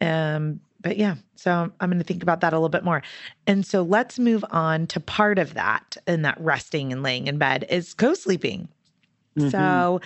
um, 0.00 0.60
but 0.80 0.96
yeah, 0.96 1.16
so 1.34 1.70
I'm 1.80 1.90
going 1.90 1.98
to 1.98 2.04
think 2.04 2.22
about 2.22 2.40
that 2.40 2.52
a 2.52 2.56
little 2.56 2.68
bit 2.68 2.84
more. 2.84 3.02
And 3.46 3.66
so 3.66 3.82
let's 3.82 4.18
move 4.18 4.44
on 4.50 4.86
to 4.88 5.00
part 5.00 5.38
of 5.38 5.54
that 5.54 5.96
and 6.06 6.24
that 6.24 6.40
resting 6.40 6.92
and 6.92 7.02
laying 7.02 7.26
in 7.26 7.38
bed 7.38 7.66
is 7.68 7.94
co-sleeping. 7.94 8.68
Mhm. 9.36 9.50
So 9.50 10.00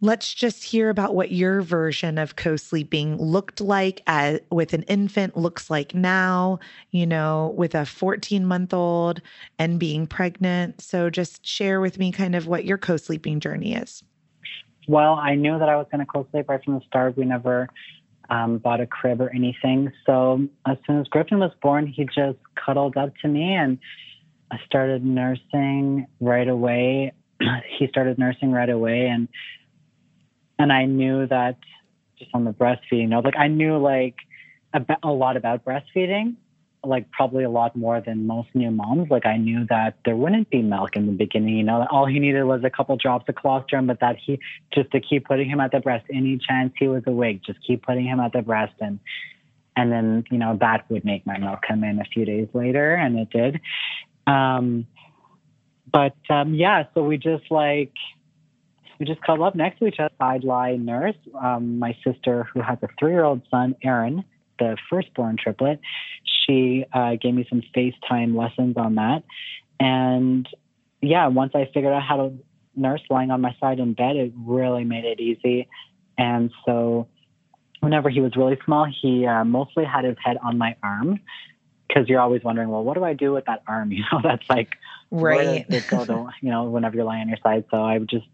let's 0.00 0.34
just 0.34 0.62
hear 0.64 0.90
about 0.90 1.14
what 1.14 1.32
your 1.32 1.62
version 1.62 2.18
of 2.18 2.36
co 2.36 2.56
sleeping 2.56 3.16
looked 3.16 3.60
like 3.60 4.02
as, 4.06 4.40
with 4.50 4.72
an 4.72 4.82
infant, 4.84 5.36
looks 5.36 5.70
like 5.70 5.94
now, 5.94 6.58
you 6.90 7.06
know, 7.06 7.54
with 7.56 7.74
a 7.74 7.86
14 7.86 8.44
month 8.44 8.74
old 8.74 9.22
and 9.58 9.78
being 9.78 10.06
pregnant. 10.06 10.80
So 10.80 11.10
just 11.10 11.46
share 11.46 11.80
with 11.80 11.98
me 11.98 12.12
kind 12.12 12.34
of 12.34 12.46
what 12.46 12.64
your 12.64 12.78
co 12.78 12.96
sleeping 12.96 13.40
journey 13.40 13.74
is. 13.74 14.02
Well, 14.88 15.14
I 15.14 15.34
knew 15.34 15.58
that 15.58 15.68
I 15.68 15.76
was 15.76 15.86
going 15.90 16.00
to 16.00 16.06
co-sleep 16.06 16.48
right 16.48 16.62
from 16.62 16.74
the 16.74 16.80
start. 16.82 17.16
We 17.16 17.24
never 17.24 17.68
um, 18.30 18.58
bought 18.58 18.80
a 18.80 18.86
crib 18.86 19.20
or 19.20 19.30
anything. 19.34 19.92
So 20.04 20.48
as 20.66 20.78
soon 20.86 21.00
as 21.00 21.06
Griffin 21.08 21.38
was 21.38 21.52
born, 21.62 21.86
he 21.86 22.04
just 22.04 22.38
cuddled 22.54 22.96
up 22.96 23.16
to 23.22 23.28
me 23.28 23.54
and 23.54 23.78
I 24.50 24.58
started 24.66 25.04
nursing 25.04 26.06
right 26.20 26.48
away. 26.48 27.12
he 27.78 27.88
started 27.88 28.18
nursing 28.18 28.52
right 28.52 28.70
away 28.70 29.06
and 29.06 29.28
and 30.58 30.72
I 30.72 30.86
knew 30.86 31.26
that 31.26 31.58
just 32.18 32.30
on 32.32 32.44
the 32.44 32.52
breastfeeding, 32.52 33.08
know, 33.08 33.20
like 33.20 33.36
I 33.36 33.48
knew 33.48 33.76
like 33.76 34.14
a, 34.72 34.82
a 35.02 35.12
lot 35.12 35.36
about 35.36 35.64
breastfeeding, 35.64 36.36
like 36.86 37.10
probably 37.10 37.44
a 37.44 37.50
lot 37.50 37.76
more 37.76 38.00
than 38.00 38.26
most 38.26 38.48
new 38.54 38.70
moms. 38.70 39.10
Like 39.10 39.26
I 39.26 39.36
knew 39.36 39.66
that 39.68 39.98
there 40.04 40.16
wouldn't 40.16 40.50
be 40.50 40.62
milk 40.62 40.96
in 40.96 41.06
the 41.06 41.12
beginning. 41.12 41.56
You 41.56 41.64
know, 41.64 41.86
all 41.90 42.06
he 42.06 42.18
needed 42.18 42.44
was 42.44 42.62
a 42.64 42.70
couple 42.70 42.96
drops 42.96 43.28
of 43.28 43.34
colostrum, 43.34 43.86
but 43.86 44.00
that 44.00 44.16
he 44.16 44.38
just 44.74 44.90
to 44.92 45.00
keep 45.00 45.26
putting 45.26 45.48
him 45.48 45.60
at 45.60 45.72
the 45.72 45.80
breast 45.80 46.06
any 46.12 46.38
chance 46.38 46.72
he 46.78 46.88
was 46.88 47.02
awake, 47.06 47.42
just 47.44 47.58
keep 47.66 47.84
putting 47.84 48.06
him 48.06 48.20
at 48.20 48.32
the 48.32 48.42
breast 48.42 48.74
and 48.80 48.98
and 49.76 49.92
then 49.92 50.24
you 50.30 50.38
know 50.38 50.56
that 50.60 50.90
would 50.90 51.04
make 51.04 51.26
my 51.26 51.38
milk 51.38 51.60
come 51.66 51.84
in 51.84 52.00
a 52.00 52.04
few 52.04 52.24
days 52.24 52.48
later, 52.54 52.94
and 52.94 53.18
it 53.18 53.30
did. 53.30 53.60
Um, 54.26 54.86
but 55.92 56.16
um, 56.30 56.54
yeah, 56.54 56.84
so 56.94 57.02
we 57.02 57.18
just 57.18 57.50
like 57.50 57.92
we 58.98 59.06
just 59.06 59.20
cuddle 59.22 59.44
up 59.44 59.54
next 59.54 59.78
to 59.78 59.86
each 59.86 60.00
other. 60.00 60.14
I'd 60.18 60.44
lie 60.44 60.76
nurse. 60.76 61.16
Um, 61.38 61.78
my 61.78 61.96
sister, 62.02 62.48
who 62.52 62.62
has 62.62 62.78
a 62.82 62.88
three-year-old 62.98 63.42
son, 63.50 63.76
Aaron, 63.82 64.24
the 64.58 64.76
firstborn 64.88 65.36
triplet, 65.36 65.80
she 66.46 66.84
uh, 66.92 67.16
gave 67.20 67.34
me 67.34 67.46
some 67.48 67.62
FaceTime 67.74 68.36
lessons 68.36 68.76
on 68.76 68.94
that. 68.96 69.24
And 69.80 70.48
yeah, 71.00 71.26
once 71.28 71.52
I 71.54 71.68
figured 71.72 71.92
out 71.92 72.02
how 72.02 72.16
to 72.16 72.32
nurse 72.74 73.02
lying 73.10 73.30
on 73.30 73.40
my 73.40 73.54
side 73.60 73.78
in 73.78 73.94
bed, 73.94 74.16
it 74.16 74.32
really 74.36 74.84
made 74.84 75.04
it 75.04 75.20
easy. 75.20 75.68
And 76.18 76.50
so 76.64 77.08
whenever 77.80 78.08
he 78.08 78.20
was 78.20 78.36
really 78.36 78.58
small, 78.64 78.86
he 79.02 79.26
uh, 79.26 79.44
mostly 79.44 79.84
had 79.84 80.04
his 80.04 80.16
head 80.22 80.38
on 80.42 80.58
my 80.58 80.76
arm 80.82 81.20
because 81.88 82.08
you're 82.08 82.20
always 82.20 82.42
wondering, 82.42 82.68
well, 82.68 82.84
what 82.84 82.94
do 82.94 83.04
I 83.04 83.14
do 83.14 83.32
with 83.32 83.46
that 83.46 83.62
arm? 83.66 83.92
You 83.96 84.04
know, 84.12 84.20
that's 84.22 84.48
like 84.48 84.70
right. 85.10 85.64
it 85.68 85.86
go 85.86 86.04
to, 86.04 86.28
you 86.40 86.50
know, 86.50 86.64
whenever 86.64 86.96
you're 86.96 87.04
lying 87.04 87.22
on 87.22 87.28
your 87.28 87.38
side. 87.42 87.64
So 87.70 87.78
I 87.78 87.98
would 87.98 88.08
just, 88.08 88.26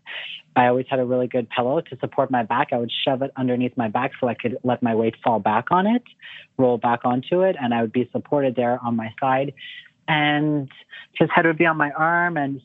I 0.57 0.67
always 0.67 0.87
had 0.89 0.99
a 0.99 1.05
really 1.05 1.29
good 1.29 1.49
pillow 1.51 1.81
to 1.81 1.99
support 1.99 2.31
my 2.31 2.43
back. 2.43 2.69
I 2.73 2.79
would 2.79 2.93
shove 3.05 3.23
it 3.23 3.31
underneath 3.37 3.77
my 3.77 3.89
back 3.89 4.13
so 4.21 4.29
I 4.29 4.35
could 4.35 4.59
let 4.63 4.83
my 4.83 4.95
weight 4.95 5.15
fall 5.23 5.39
back 5.39 5.67
on 5.71 5.87
it, 5.87 6.03
roll 6.59 6.79
back 6.79 7.01
onto 7.05 7.43
it, 7.43 7.57
and 7.61 7.73
I 7.73 7.83
would 7.83 7.93
be 7.93 8.09
supported 8.13 8.57
there 8.57 8.79
on 8.83 8.97
my 8.97 9.15
side. 9.21 9.55
And 10.09 10.71
his 11.15 11.31
head 11.35 11.47
would 11.47 11.59
be 11.59 11.67
on 11.67 11.77
my 11.77 11.91
arm, 11.93 12.37
and 12.37 12.61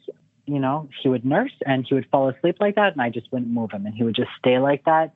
you 0.45 0.59
know, 0.59 0.89
he 1.03 1.09
would 1.09 1.25
nurse 1.25 1.51
and 1.65 1.85
he 1.87 1.93
would 1.93 2.07
fall 2.09 2.29
asleep 2.29 2.57
like 2.59 2.75
that, 2.75 2.93
and 2.93 3.01
I 3.01 3.09
just 3.09 3.31
wouldn't 3.31 3.51
move 3.51 3.71
him, 3.71 3.85
and 3.85 3.93
he 3.93 4.03
would 4.03 4.15
just 4.15 4.31
stay 4.39 4.59
like 4.59 4.85
that. 4.85 5.13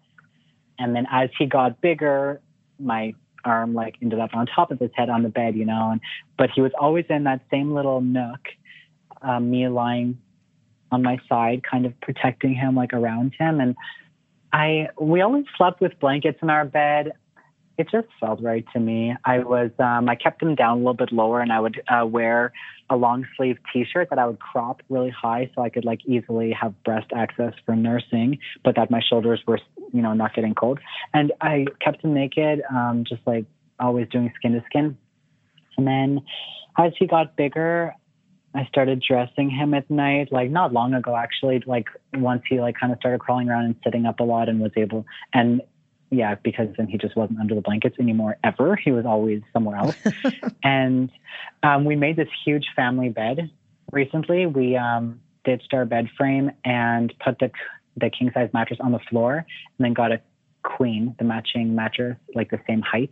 And 0.77 0.95
then 0.95 1.07
as 1.11 1.29
he 1.37 1.45
got 1.45 1.81
bigger, 1.81 2.41
my 2.79 3.13
arm 3.45 3.73
like 3.73 3.95
ended 4.01 4.19
up 4.19 4.31
on 4.33 4.45
top 4.45 4.71
of 4.71 4.79
his 4.79 4.91
head 4.95 5.09
on 5.09 5.23
the 5.23 5.29
bed, 5.29 5.55
you 5.55 5.65
know. 5.65 5.91
And 5.91 6.01
but 6.37 6.49
he 6.53 6.61
was 6.61 6.71
always 6.79 7.05
in 7.09 7.23
that 7.25 7.41
same 7.51 7.73
little 7.73 8.01
nook, 8.01 8.39
um, 9.21 9.49
me 9.49 9.67
lying 9.67 10.19
on 10.91 11.03
my 11.03 11.17
side, 11.29 11.61
kind 11.63 11.85
of 11.85 11.99
protecting 12.01 12.53
him, 12.53 12.75
like 12.75 12.93
around 12.93 13.33
him. 13.37 13.59
And 13.59 13.75
I 14.53 14.89
we 14.99 15.21
always 15.21 15.45
slept 15.57 15.81
with 15.81 15.99
blankets 15.99 16.39
in 16.41 16.49
our 16.49 16.65
bed. 16.65 17.13
It 17.77 17.87
just 17.91 18.07
felt 18.19 18.41
right 18.41 18.65
to 18.73 18.79
me. 18.79 19.15
I 19.25 19.39
was 19.39 19.71
um, 19.79 20.09
I 20.09 20.15
kept 20.15 20.41
him 20.41 20.55
down 20.55 20.77
a 20.77 20.79
little 20.79 20.93
bit 20.93 21.11
lower, 21.11 21.41
and 21.41 21.51
I 21.51 21.59
would 21.59 21.81
uh, 21.87 22.05
wear 22.05 22.53
a 22.89 22.95
long 22.95 23.25
sleeve 23.37 23.57
T-shirt 23.71 24.09
that 24.09 24.19
I 24.19 24.27
would 24.27 24.39
crop 24.39 24.81
really 24.89 25.09
high 25.09 25.49
so 25.55 25.61
I 25.61 25.69
could 25.69 25.85
like 25.85 26.05
easily 26.05 26.51
have 26.51 26.73
breast 26.83 27.07
access 27.15 27.53
for 27.65 27.75
nursing, 27.75 28.39
but 28.63 28.75
that 28.75 28.91
my 28.91 29.01
shoulders 29.01 29.41
were 29.47 29.59
you 29.93 30.01
know 30.01 30.13
not 30.13 30.35
getting 30.35 30.53
cold. 30.53 30.79
And 31.13 31.31
I 31.41 31.65
kept 31.79 32.03
him 32.03 32.13
naked, 32.13 32.61
um, 32.69 33.05
just 33.07 33.21
like 33.25 33.45
always 33.79 34.07
doing 34.09 34.31
skin 34.35 34.53
to 34.53 34.63
skin. 34.67 34.97
And 35.77 35.87
then 35.87 36.21
as 36.77 36.91
he 36.99 37.07
got 37.07 37.35
bigger, 37.35 37.93
I 38.53 38.65
started 38.65 39.01
dressing 39.07 39.49
him 39.49 39.73
at 39.73 39.89
night, 39.89 40.31
like 40.31 40.51
not 40.51 40.73
long 40.73 40.93
ago 40.93 41.15
actually, 41.15 41.63
like 41.65 41.87
once 42.13 42.43
he 42.49 42.59
like 42.59 42.75
kind 42.77 42.91
of 42.91 42.99
started 42.99 43.19
crawling 43.21 43.49
around 43.49 43.65
and 43.65 43.75
sitting 43.83 44.05
up 44.05 44.19
a 44.19 44.23
lot 44.23 44.49
and 44.49 44.59
was 44.59 44.71
able 44.75 45.05
and 45.33 45.61
yeah, 46.11 46.35
because 46.35 46.67
then 46.77 46.87
he 46.87 46.97
just 46.97 47.15
wasn't 47.15 47.39
under 47.39 47.55
the 47.55 47.61
blankets 47.61 47.95
anymore 47.97 48.37
ever. 48.43 48.75
He 48.75 48.91
was 48.91 49.05
always 49.05 49.41
somewhere 49.53 49.77
else. 49.77 49.95
and 50.63 51.09
um, 51.63 51.85
we 51.85 51.95
made 51.95 52.17
this 52.17 52.27
huge 52.45 52.65
family 52.75 53.07
bed 53.07 53.49
recently. 53.93 54.45
We 54.45 54.75
um, 54.75 55.21
ditched 55.45 55.73
our 55.73 55.85
bed 55.85 56.09
frame 56.17 56.51
and 56.65 57.13
put 57.23 57.39
the 57.39 57.49
the 57.97 58.09
king 58.09 58.31
size 58.33 58.49
mattress 58.53 58.79
on 58.81 58.91
the 58.91 58.99
floor, 59.09 59.37
and 59.37 59.85
then 59.85 59.93
got 59.93 60.11
a 60.11 60.21
queen, 60.63 61.15
the 61.17 61.25
matching 61.25 61.75
mattress, 61.75 62.17
like 62.35 62.51
the 62.51 62.59
same 62.67 62.81
height. 62.81 63.09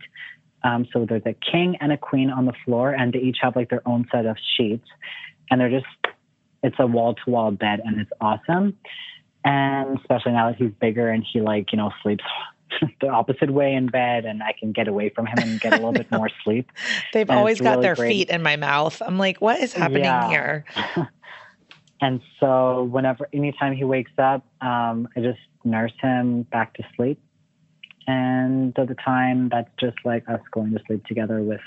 Um, 0.62 0.86
so 0.92 1.06
there's 1.06 1.22
a 1.26 1.34
king 1.34 1.76
and 1.80 1.92
a 1.92 1.96
queen 1.96 2.30
on 2.30 2.44
the 2.44 2.54
floor, 2.64 2.92
and 2.92 3.14
they 3.14 3.18
each 3.18 3.38
have 3.40 3.56
like 3.56 3.70
their 3.70 3.86
own 3.88 4.06
set 4.12 4.26
of 4.26 4.36
sheets, 4.56 4.86
and 5.50 5.58
they're 5.58 5.70
just 5.70 5.86
it's 6.62 6.76
a 6.78 6.86
wall 6.86 7.14
to 7.14 7.30
wall 7.30 7.50
bed, 7.50 7.80
and 7.82 7.98
it's 7.98 8.12
awesome. 8.20 8.76
And 9.42 9.98
especially 9.98 10.32
now 10.32 10.50
that 10.50 10.56
he's 10.56 10.72
bigger 10.82 11.08
and 11.08 11.24
he 11.32 11.40
like 11.40 11.72
you 11.72 11.78
know 11.78 11.92
sleeps 12.02 12.24
the 13.00 13.08
opposite 13.08 13.50
way 13.50 13.74
in 13.74 13.86
bed 13.86 14.24
and 14.24 14.42
I 14.42 14.54
can 14.58 14.72
get 14.72 14.88
away 14.88 15.08
from 15.10 15.26
him 15.26 15.38
and 15.38 15.60
get 15.60 15.72
a 15.72 15.76
little 15.76 15.92
bit 15.92 16.06
more 16.12 16.28
sleep. 16.44 16.70
They've 17.12 17.28
and 17.28 17.38
always 17.38 17.60
got 17.60 17.70
really 17.72 17.82
their 17.82 17.94
great. 17.96 18.08
feet 18.08 18.30
in 18.30 18.42
my 18.42 18.56
mouth. 18.56 19.00
I'm 19.04 19.18
like, 19.18 19.40
what 19.40 19.60
is 19.60 19.72
happening 19.72 20.04
Yeah. 20.04 20.28
here? 20.28 20.64
And 22.02 22.22
so 22.38 22.84
whenever, 22.84 23.28
anytime 23.32 23.74
he 23.76 23.84
wakes 23.84 24.12
up, 24.16 24.46
um, 24.62 25.06
I 25.16 25.20
just 25.20 25.38
nurse 25.64 25.92
him 26.00 26.44
back 26.44 26.72
to 26.74 26.82
sleep. 26.96 27.20
And 28.06 28.76
at 28.78 28.88
the 28.88 28.94
time, 28.94 29.50
that's 29.50 29.68
just 29.78 29.98
like 30.04 30.26
us 30.28 30.40
going 30.50 30.72
to 30.72 30.80
sleep 30.86 31.04
together 31.04 31.42
with 31.42 31.60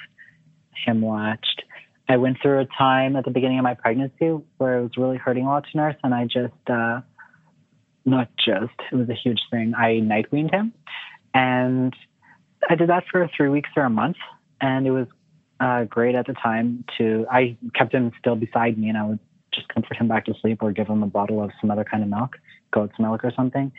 him 0.86 1.02
watched. 1.02 1.64
I 2.10 2.18
went 2.18 2.38
through 2.42 2.62
a 2.62 2.66
time 2.66 3.16
at 3.16 3.26
the 3.26 3.32
beginning 3.32 3.60
of 3.60 3.64
my 3.64 3.76
pregnancy 3.76 4.44
where 4.58 4.80
it 4.80 4.82
was 4.82 4.98
really 4.98 5.18
hurting 5.18 5.46
a 5.46 5.50
lot 5.50 5.66
to 5.72 5.78
nurse, 5.78 5.96
and 6.04 6.16
I 6.16 6.24
just, 6.26 6.54
uh, 6.68 7.02
not 8.06 8.30
just, 8.44 8.74
it 8.92 8.96
was 8.96 9.10
a 9.10 9.14
huge 9.14 9.40
thing. 9.52 9.74
I 9.78 10.00
night 10.00 10.32
weaned 10.32 10.52
him, 10.52 10.74
and 11.34 11.96
I 12.70 12.76
did 12.76 12.90
that 12.90 13.04
for 13.12 13.30
three 13.36 13.50
weeks 13.50 13.70
or 13.76 13.84
a 13.84 13.90
month, 13.90 14.18
and 14.62 14.88
it 14.88 14.92
was 14.92 15.08
uh, 15.60 15.84
great 15.86 16.16
at 16.16 16.28
the 16.28 16.34
time. 16.34 16.86
To 16.98 17.26
I 17.30 17.58
kept 17.76 17.94
him 17.94 18.12
still 18.20 18.36
beside 18.36 18.78
me, 18.78 18.90
and 18.90 18.98
I 18.98 19.06
would 19.06 19.20
just 19.54 19.68
comfort 19.70 19.98
him 19.98 20.08
back 20.08 20.26
to 20.26 20.34
sleep 20.42 20.62
or 20.62 20.72
give 20.72 20.88
him 20.88 21.04
a 21.04 21.08
bottle 21.08 21.44
of 21.44 21.52
some 21.62 21.72
other 21.72 21.84
kind 21.84 22.04
of 22.04 22.10
milk, 22.10 22.38
goat's 22.72 22.98
milk 23.00 23.24
or 23.24 23.32
something. 23.36 23.72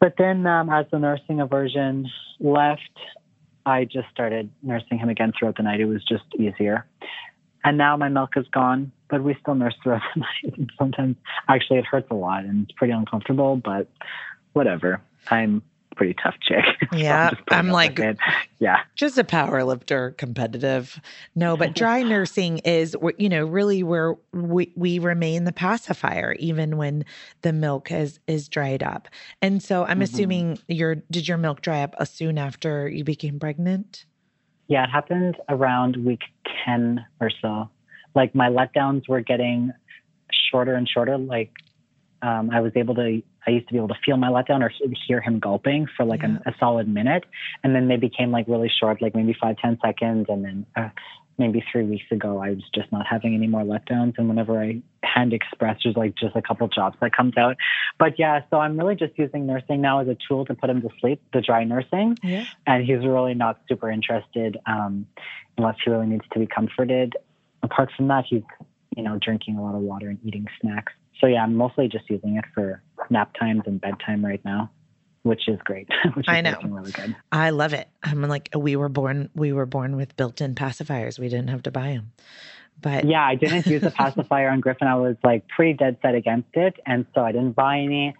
But 0.00 0.14
then, 0.18 0.46
um, 0.46 0.68
as 0.70 0.86
the 0.90 0.98
nursing 0.98 1.40
aversion 1.40 2.10
left, 2.38 2.80
I 3.64 3.84
just 3.84 4.08
started 4.12 4.50
nursing 4.62 4.98
him 4.98 5.08
again 5.08 5.32
throughout 5.36 5.56
the 5.56 5.62
night. 5.62 5.80
It 5.80 5.86
was 5.86 6.04
just 6.04 6.24
easier. 6.38 6.86
And 7.64 7.78
now 7.78 7.96
my 7.96 8.08
milk 8.08 8.36
is 8.36 8.46
gone, 8.52 8.92
but 9.10 9.24
we 9.24 9.36
still 9.40 9.54
nurse 9.54 9.74
throughout 9.82 10.02
the 10.14 10.20
night. 10.44 10.58
And 10.58 10.70
sometimes, 10.78 11.16
actually, 11.48 11.78
it 11.78 11.86
hurts 11.86 12.08
a 12.10 12.14
lot 12.14 12.44
and 12.44 12.64
it's 12.64 12.72
pretty 12.76 12.92
uncomfortable, 12.92 13.56
but 13.56 13.88
whatever. 14.52 15.00
I'm 15.30 15.62
pretty 15.96 16.14
tough 16.22 16.34
chick. 16.40 16.64
So 16.92 16.96
Yeah, 16.98 17.30
just 17.30 17.46
putting 17.46 17.58
I'm 17.58 17.68
like- 17.70 17.98
yeah. 18.58 18.80
Just 18.94 19.18
a 19.18 19.24
power 19.24 19.64
lifter, 19.64 20.12
competitive. 20.12 21.00
No, 21.34 21.56
but 21.56 21.74
dry 21.82 22.02
nursing 22.02 22.58
is, 22.58 22.96
you 23.18 23.28
know, 23.28 23.44
really 23.44 23.82
where 23.82 24.14
we, 24.32 24.72
we 24.76 24.98
remain 24.98 25.44
the 25.44 25.52
pacifier, 25.52 26.34
even 26.38 26.76
when 26.76 27.04
the 27.42 27.52
milk 27.52 27.90
is 27.90 28.20
is 28.26 28.48
dried 28.48 28.82
up. 28.82 29.08
And 29.42 29.62
so 29.62 29.84
I'm 29.84 29.98
Mhm. 30.00 30.02
assuming 30.04 30.58
your 30.68 30.94
did 31.10 31.26
your 31.26 31.38
milk 31.38 31.60
dry 31.62 31.82
up 31.82 31.94
soon 32.06 32.38
after 32.38 32.88
you 32.88 33.02
became 33.04 33.38
pregnant? 33.40 34.06
Yeah, 34.68 34.84
it 34.84 34.90
happened 34.90 35.36
around 35.48 35.96
week 35.96 36.22
10 36.64 37.04
or 37.20 37.30
so. 37.42 37.68
Like 38.14 38.34
my 38.34 38.48
letdowns 38.48 39.08
were 39.08 39.20
getting 39.20 39.72
shorter 40.50 40.74
and 40.74 40.88
shorter. 40.88 41.18
Like 41.18 41.52
um, 42.22 42.50
I 42.50 42.60
was 42.60 42.72
able 42.76 42.94
to, 42.96 43.22
I 43.46 43.50
used 43.50 43.68
to 43.68 43.72
be 43.72 43.78
able 43.78 43.88
to 43.88 43.98
feel 44.04 44.16
my 44.16 44.28
letdown 44.28 44.62
or 44.62 44.72
hear 45.06 45.20
him 45.20 45.38
gulping 45.38 45.86
for 45.96 46.04
like 46.04 46.22
Yeah. 46.22 46.38
a, 46.46 46.50
a 46.50 46.54
solid 46.58 46.88
minute. 46.88 47.24
And 47.62 47.74
then 47.74 47.88
they 47.88 47.96
became 47.96 48.30
like 48.30 48.46
really 48.48 48.70
short, 48.80 49.00
like 49.02 49.14
maybe 49.14 49.34
five, 49.40 49.56
ten 49.58 49.78
seconds. 49.84 50.26
And 50.28 50.44
then 50.44 50.66
uh, 50.76 50.88
maybe 51.38 51.62
three 51.70 51.84
weeks 51.84 52.06
ago, 52.10 52.38
I 52.42 52.50
was 52.50 52.62
just 52.74 52.90
not 52.90 53.06
having 53.06 53.34
any 53.34 53.46
more 53.46 53.62
letdowns. 53.62 54.14
And 54.18 54.28
whenever 54.28 54.60
I 54.60 54.80
hand 55.02 55.32
express, 55.32 55.78
there's 55.84 55.96
like 55.96 56.14
just 56.16 56.34
a 56.34 56.42
couple 56.42 56.66
drops 56.68 56.96
that 57.00 57.14
comes 57.14 57.36
out. 57.36 57.56
But 57.98 58.18
yeah, 58.18 58.40
so 58.50 58.58
I'm 58.58 58.78
really 58.78 58.96
just 58.96 59.18
using 59.18 59.46
nursing 59.46 59.80
now 59.80 60.00
as 60.00 60.08
a 60.08 60.16
tool 60.26 60.44
to 60.46 60.54
put 60.54 60.70
him 60.70 60.80
to 60.82 60.88
sleep, 61.00 61.22
the 61.32 61.40
dry 61.42 61.64
nursing 61.64 62.16
Yeah. 62.22 62.44
and 62.66 62.84
he's 62.84 63.04
really 63.04 63.34
not 63.34 63.60
super 63.68 63.90
interested 63.90 64.58
um, 64.66 65.06
unless 65.58 65.76
he 65.84 65.90
really 65.90 66.06
needs 66.06 66.24
to 66.32 66.38
be 66.38 66.46
comforted. 66.46 67.14
Apart 67.62 67.90
from 67.96 68.08
that, 68.08 68.24
he's 68.28 68.42
you 68.96 69.02
know 69.02 69.18
drinking 69.20 69.56
a 69.56 69.62
lot 69.62 69.74
of 69.74 69.82
water 69.82 70.08
and 70.08 70.18
eating 70.24 70.46
snacks. 70.60 70.92
So 71.20 71.26
yeah, 71.26 71.42
I'm 71.42 71.54
mostly 71.54 71.88
just 71.88 72.08
using 72.10 72.36
it 72.36 72.44
for 72.54 72.82
nap 73.10 73.32
times 73.38 73.62
and 73.66 73.80
bedtime 73.80 74.24
right 74.24 74.44
now, 74.44 74.70
which 75.22 75.48
is 75.48 75.58
great. 75.64 75.88
which 76.14 76.26
is 76.28 76.32
I 76.32 76.40
know. 76.40 76.58
really 76.64 76.92
good. 76.92 77.16
I 77.32 77.50
love 77.50 77.72
it. 77.72 77.88
I'm 78.02 78.22
like 78.22 78.50
we 78.54 78.76
were 78.76 78.88
born 78.88 79.30
we 79.34 79.52
were 79.52 79.66
born 79.66 79.96
with 79.96 80.16
built-in 80.16 80.54
pacifiers. 80.54 81.18
We 81.18 81.28
didn't 81.28 81.48
have 81.48 81.62
to 81.64 81.70
buy 81.70 81.88
them. 81.88 82.12
But 82.80 83.06
Yeah, 83.06 83.24
I 83.24 83.34
didn't 83.34 83.66
use 83.66 83.82
a 83.82 83.90
pacifier 83.96 84.50
on 84.50 84.60
Griffin. 84.60 84.88
I 84.88 84.96
was 84.96 85.16
like 85.24 85.48
pretty 85.48 85.72
dead 85.72 85.96
set 86.02 86.14
against 86.14 86.50
it, 86.54 86.74
and 86.84 87.06
so 87.14 87.22
I 87.22 87.32
didn't 87.32 87.52
buy 87.52 87.78
any. 87.78 88.14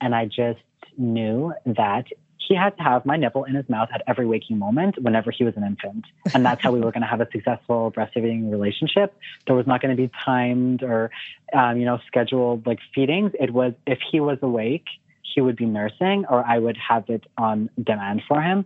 And 0.00 0.14
I 0.14 0.26
just 0.26 0.60
knew 0.98 1.54
that 1.64 2.04
he 2.46 2.54
had 2.54 2.76
to 2.76 2.82
have 2.82 3.06
my 3.06 3.16
nipple 3.16 3.44
in 3.44 3.54
his 3.54 3.68
mouth 3.68 3.88
at 3.92 4.02
every 4.06 4.26
waking 4.26 4.58
moment 4.58 5.00
whenever 5.00 5.30
he 5.30 5.44
was 5.44 5.56
an 5.56 5.64
infant. 5.64 6.04
And 6.34 6.44
that's 6.44 6.62
how 6.62 6.72
we 6.72 6.80
were 6.80 6.92
going 6.92 7.02
to 7.02 7.08
have 7.08 7.20
a 7.20 7.28
successful 7.30 7.92
breastfeeding 7.92 8.50
relationship. 8.50 9.14
There 9.46 9.56
was 9.56 9.66
not 9.66 9.80
going 9.80 9.96
to 9.96 10.02
be 10.02 10.10
timed 10.24 10.82
or, 10.82 11.10
um, 11.52 11.78
you 11.78 11.84
know, 11.84 11.98
scheduled 12.06 12.66
like 12.66 12.80
feedings. 12.94 13.32
It 13.38 13.52
was 13.52 13.72
if 13.86 13.98
he 14.10 14.20
was 14.20 14.38
awake, 14.42 14.86
he 15.22 15.40
would 15.40 15.56
be 15.56 15.66
nursing 15.66 16.24
or 16.28 16.44
I 16.44 16.58
would 16.58 16.76
have 16.76 17.08
it 17.08 17.24
on 17.38 17.70
demand 17.82 18.22
for 18.28 18.40
him. 18.40 18.64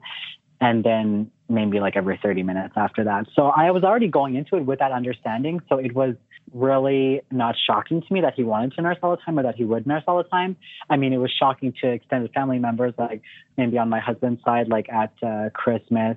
And 0.60 0.84
then 0.84 1.30
maybe 1.48 1.80
like 1.80 1.96
every 1.96 2.18
30 2.22 2.42
minutes 2.42 2.74
after 2.76 3.04
that. 3.04 3.26
So 3.34 3.46
I 3.46 3.70
was 3.70 3.82
already 3.82 4.08
going 4.08 4.34
into 4.37 4.56
it 4.56 4.66
with 4.66 4.78
that 4.80 4.92
understanding. 4.92 5.61
So 5.68 5.78
it 5.78 5.94
was 5.94 6.14
really 6.52 7.22
not 7.30 7.54
shocking 7.66 8.02
to 8.02 8.12
me 8.12 8.20
that 8.20 8.34
he 8.34 8.42
wanted 8.42 8.72
to 8.74 8.82
nurse 8.82 8.98
all 9.02 9.11
the 9.11 9.22
time 9.22 9.38
or 9.38 9.42
that 9.42 9.56
he 9.56 9.64
would 9.64 9.87
nurse 9.87 10.02
all 10.06 10.18
the 10.18 10.28
time. 10.28 10.56
I 10.88 10.96
mean, 10.96 11.12
it 11.12 11.18
was 11.18 11.30
shocking 11.38 11.72
to 11.80 11.88
extended 11.90 12.32
family 12.32 12.58
members, 12.58 12.94
like 12.98 13.22
maybe 13.56 13.78
on 13.78 13.88
my 13.88 14.00
husband's 14.00 14.42
side, 14.44 14.68
like 14.68 14.88
at 14.88 15.12
uh, 15.22 15.50
Christmas. 15.50 16.16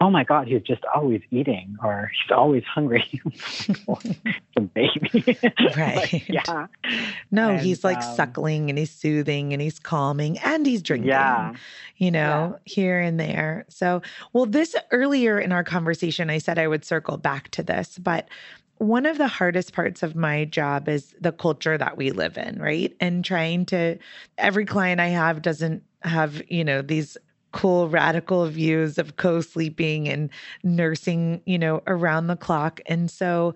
Oh 0.00 0.10
my 0.10 0.24
God, 0.24 0.46
he's 0.46 0.62
just 0.62 0.84
always 0.94 1.22
eating 1.30 1.76
or 1.82 2.10
he's 2.12 2.36
always 2.36 2.64
hungry. 2.64 3.04
the 3.24 4.60
baby. 4.74 5.38
Right. 5.76 6.24
yeah. 6.28 6.66
No, 7.30 7.50
And, 7.50 7.60
he's 7.60 7.82
like 7.82 8.02
um, 8.02 8.14
suckling 8.14 8.68
and 8.70 8.78
he's 8.78 8.90
soothing 8.90 9.52
and 9.52 9.62
he's 9.62 9.78
calming 9.78 10.38
and 10.38 10.66
he's 10.66 10.82
drinking. 10.82 11.08
Yeah. 11.08 11.54
you 11.96 12.10
know, 12.10 12.58
here 12.64 13.00
and 13.00 13.18
there. 13.18 13.64
So, 13.68 14.02
well, 14.32 14.46
this 14.46 14.76
earlier 14.90 15.38
in 15.38 15.52
our 15.52 15.64
conversation, 15.64 16.30
I 16.30 16.38
said 16.38 16.58
I 16.58 16.68
would 16.68 16.84
circle 16.84 17.16
back 17.16 17.50
to 17.50 17.62
this, 17.62 17.98
but 17.98 18.28
one 18.78 19.06
of 19.06 19.16
the 19.18 19.28
hardest 19.28 19.72
parts 19.72 20.02
of 20.02 20.14
my 20.14 20.44
job 20.44 20.88
is 20.88 21.14
the 21.20 21.32
culture 21.32 21.78
that 21.78 21.96
we 21.96 22.10
live 22.10 22.36
in, 22.36 22.58
right? 22.58 22.94
And 23.00 23.24
trying 23.24 23.64
to, 23.66 23.98
every 24.36 24.66
client 24.66 25.00
I 25.00 25.08
have 25.08 25.40
doesn't 25.40 25.82
have, 26.02 26.42
you 26.48 26.64
know, 26.64 26.82
these 26.82 27.16
cool 27.52 27.88
radical 27.88 28.46
views 28.46 28.98
of 28.98 29.16
co 29.16 29.40
sleeping 29.40 30.08
and 30.08 30.30
nursing, 30.62 31.40
you 31.46 31.58
know, 31.58 31.82
around 31.86 32.26
the 32.26 32.36
clock. 32.36 32.80
And 32.86 33.10
so, 33.10 33.54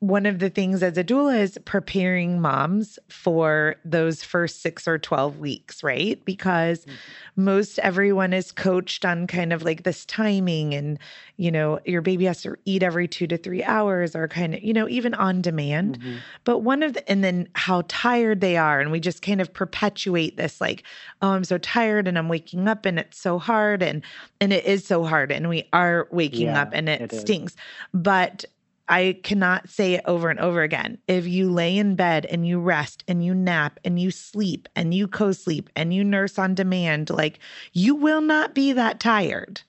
one 0.00 0.26
of 0.26 0.38
the 0.38 0.48
things 0.48 0.80
as 0.82 0.96
a 0.96 1.02
doula 1.02 1.40
is 1.40 1.58
preparing 1.64 2.40
moms 2.40 3.00
for 3.08 3.74
those 3.84 4.22
first 4.22 4.62
six 4.62 4.86
or 4.86 4.96
12 4.96 5.38
weeks, 5.38 5.82
right? 5.82 6.24
Because 6.24 6.86
most 7.34 7.80
everyone 7.80 8.32
is 8.32 8.52
coached 8.52 9.04
on 9.04 9.26
kind 9.26 9.52
of 9.52 9.64
like 9.64 9.82
this 9.82 10.04
timing 10.04 10.72
and, 10.72 11.00
you 11.36 11.50
know, 11.50 11.80
your 11.84 12.00
baby 12.00 12.26
has 12.26 12.42
to 12.42 12.54
eat 12.64 12.84
every 12.84 13.08
two 13.08 13.26
to 13.26 13.36
three 13.36 13.64
hours 13.64 14.14
or 14.14 14.28
kind 14.28 14.54
of, 14.54 14.62
you 14.62 14.72
know, 14.72 14.88
even 14.88 15.14
on 15.14 15.42
demand. 15.42 15.98
Mhm. 15.98 16.18
But 16.44 16.60
one 16.60 16.84
of 16.84 16.94
the, 16.94 17.10
and 17.10 17.24
then 17.24 17.48
how 17.54 17.82
tired 17.88 18.40
they 18.40 18.56
are. 18.56 18.80
And 18.80 18.92
we 18.92 19.00
just 19.00 19.20
kind 19.22 19.40
of 19.40 19.52
perpetuate 19.52 20.36
this 20.36 20.60
like, 20.60 20.84
oh, 21.22 21.30
I'm 21.30 21.44
so 21.44 21.58
tired 21.58 22.06
and 22.06 22.16
I'm 22.16 22.28
waking 22.28 22.68
up 22.68 22.86
and 22.86 23.00
it's 23.00 23.18
so 23.18 23.40
hard. 23.40 23.82
And, 23.82 24.02
and 24.40 24.52
it 24.52 24.64
is 24.64 24.84
so 24.86 25.02
hard. 25.04 25.32
And 25.32 25.48
we 25.48 25.68
are 25.72 26.06
waking 26.12 26.46
Yeah, 26.46 26.62
up 26.62 26.70
and 26.72 26.88
it, 26.88 27.00
it 27.00 27.12
is. 27.12 27.20
stinks. 27.20 27.56
But 27.92 28.44
I 28.88 29.20
cannot 29.22 29.68
say 29.68 29.94
it 29.94 30.02
over 30.06 30.30
and 30.30 30.40
over 30.40 30.62
again. 30.62 30.98
If 31.06 31.26
you 31.26 31.50
lay 31.52 31.76
in 31.76 31.94
bed 31.94 32.26
and 32.26 32.46
you 32.46 32.58
rest 32.58 33.04
and 33.06 33.24
you 33.24 33.34
nap 33.34 33.78
and 33.84 34.00
you 34.00 34.10
sleep 34.10 34.68
and 34.74 34.94
you 34.94 35.06
co 35.06 35.32
sleep 35.32 35.68
and 35.76 35.92
you 35.92 36.02
nurse 36.04 36.38
on 36.38 36.54
demand, 36.54 37.10
like 37.10 37.38
you 37.72 37.94
will 37.94 38.20
not 38.20 38.54
be 38.54 38.72
that 38.72 39.00
tired. 39.00 39.62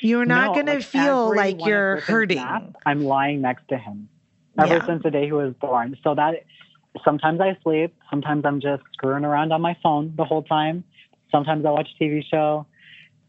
You're 0.00 0.24
not 0.24 0.48
No, 0.48 0.54
going 0.54 0.66
to 0.66 0.80
feel 0.82 1.34
like 1.34 1.64
you're 1.64 2.00
hurting. 2.02 2.38
naps, 2.38 2.74
I'm 2.86 3.04
lying 3.04 3.40
next 3.42 3.68
to 3.68 3.76
him 3.78 4.08
ever 4.58 4.68
Yeah. 4.68 4.86
since 4.86 5.02
the 5.02 5.10
day 5.10 5.26
he 5.26 5.32
was 5.32 5.54
born. 5.60 5.96
So 6.02 6.14
that 6.14 6.44
sometimes 7.04 7.40
I 7.40 7.56
sleep, 7.62 7.94
sometimes 8.10 8.44
I'm 8.46 8.60
just 8.60 8.82
screwing 8.94 9.24
around 9.24 9.52
on 9.52 9.60
my 9.60 9.76
phone 9.82 10.14
the 10.16 10.24
whole 10.24 10.42
time. 10.42 10.82
Sometimes 11.30 11.64
I 11.66 11.70
watch 11.70 11.88
a 11.98 12.02
TV 12.02 12.24
show. 12.28 12.66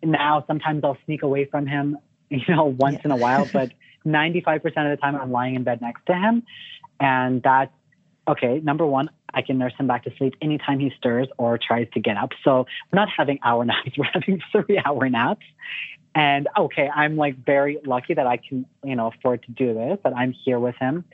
Now, 0.03 0.43
sometimes 0.47 0.83
I'll 0.83 0.97
sneak 1.05 1.23
away 1.23 1.45
from 1.45 1.67
him, 1.67 1.97
you 2.29 2.41
know, 2.47 2.65
once 2.65 2.95
Yeah. 2.95 3.01
in 3.05 3.11
a 3.11 3.17
while, 3.17 3.45
but 3.45 3.71
95% 4.07 4.55
of 4.65 4.71
the 4.73 4.97
time 5.01 5.15
I'm 5.15 5.31
lying 5.31 5.55
in 5.55 5.63
bed 5.63 5.81
next 5.81 6.05
to 6.07 6.13
him. 6.13 6.43
And 6.99 7.41
that's 7.43 7.71
okay. 8.27 8.59
Number 8.63 8.85
one, 8.85 9.09
I 9.33 9.41
can 9.41 9.57
nurse 9.57 9.73
him 9.77 9.87
back 9.87 10.03
to 10.05 10.11
sleep 10.17 10.35
anytime 10.41 10.79
he 10.79 10.91
stirs 10.97 11.27
or 11.37 11.57
tries 11.57 11.87
to 11.93 11.99
get 11.99 12.17
up. 12.17 12.31
So 12.43 12.65
we're 12.91 12.99
not 12.99 13.09
having 13.15 13.39
hour 13.43 13.63
naps, 13.71 13.91
we're 13.97 14.09
having 14.13 14.41
three 14.51 14.81
hour 14.83 15.09
naps. 15.09 15.45
And 16.15 16.47
okay, 16.57 16.89
I'm 16.89 17.15
like 17.15 17.37
very 17.45 17.77
lucky 17.85 18.15
that 18.15 18.25
I 18.25 18.37
can, 18.37 18.65
you 18.83 18.95
know, 18.95 19.07
afford 19.07 19.43
to 19.43 19.51
do 19.51 19.73
this, 19.73 19.99
that 20.03 20.15
I'm 20.15 20.33
here 20.33 20.59
with 20.59 20.75
him. 20.79 21.05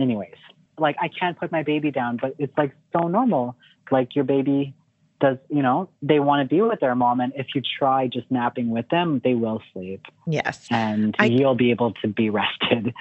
Anyways, 0.00 0.34
like 0.78 0.96
I 1.00 1.08
can't 1.08 1.38
put 1.38 1.52
my 1.52 1.62
baby 1.62 1.92
down, 1.92 2.18
but 2.20 2.34
it's 2.38 2.56
like 2.58 2.74
so 2.92 3.06
normal. 3.06 3.56
Like 3.90 4.16
your 4.16 4.24
baby 4.24 4.74
does, 5.20 5.38
you 5.48 5.62
know, 5.62 5.88
they 6.02 6.20
want 6.20 6.48
to 6.48 6.54
be 6.54 6.60
with 6.60 6.80
their 6.80 6.94
mom. 6.94 7.20
And 7.20 7.32
if 7.36 7.48
you 7.54 7.62
try 7.78 8.08
just 8.08 8.30
napping 8.30 8.70
with 8.70 8.88
them, 8.88 9.20
they 9.24 9.34
will 9.34 9.62
sleep 9.72 10.02
Yes. 10.26 10.66
and 10.70 11.14
I- 11.18 11.26
you'll 11.26 11.54
be 11.54 11.70
able 11.70 11.92
to 12.02 12.08
be 12.08 12.30
rested. 12.40 12.92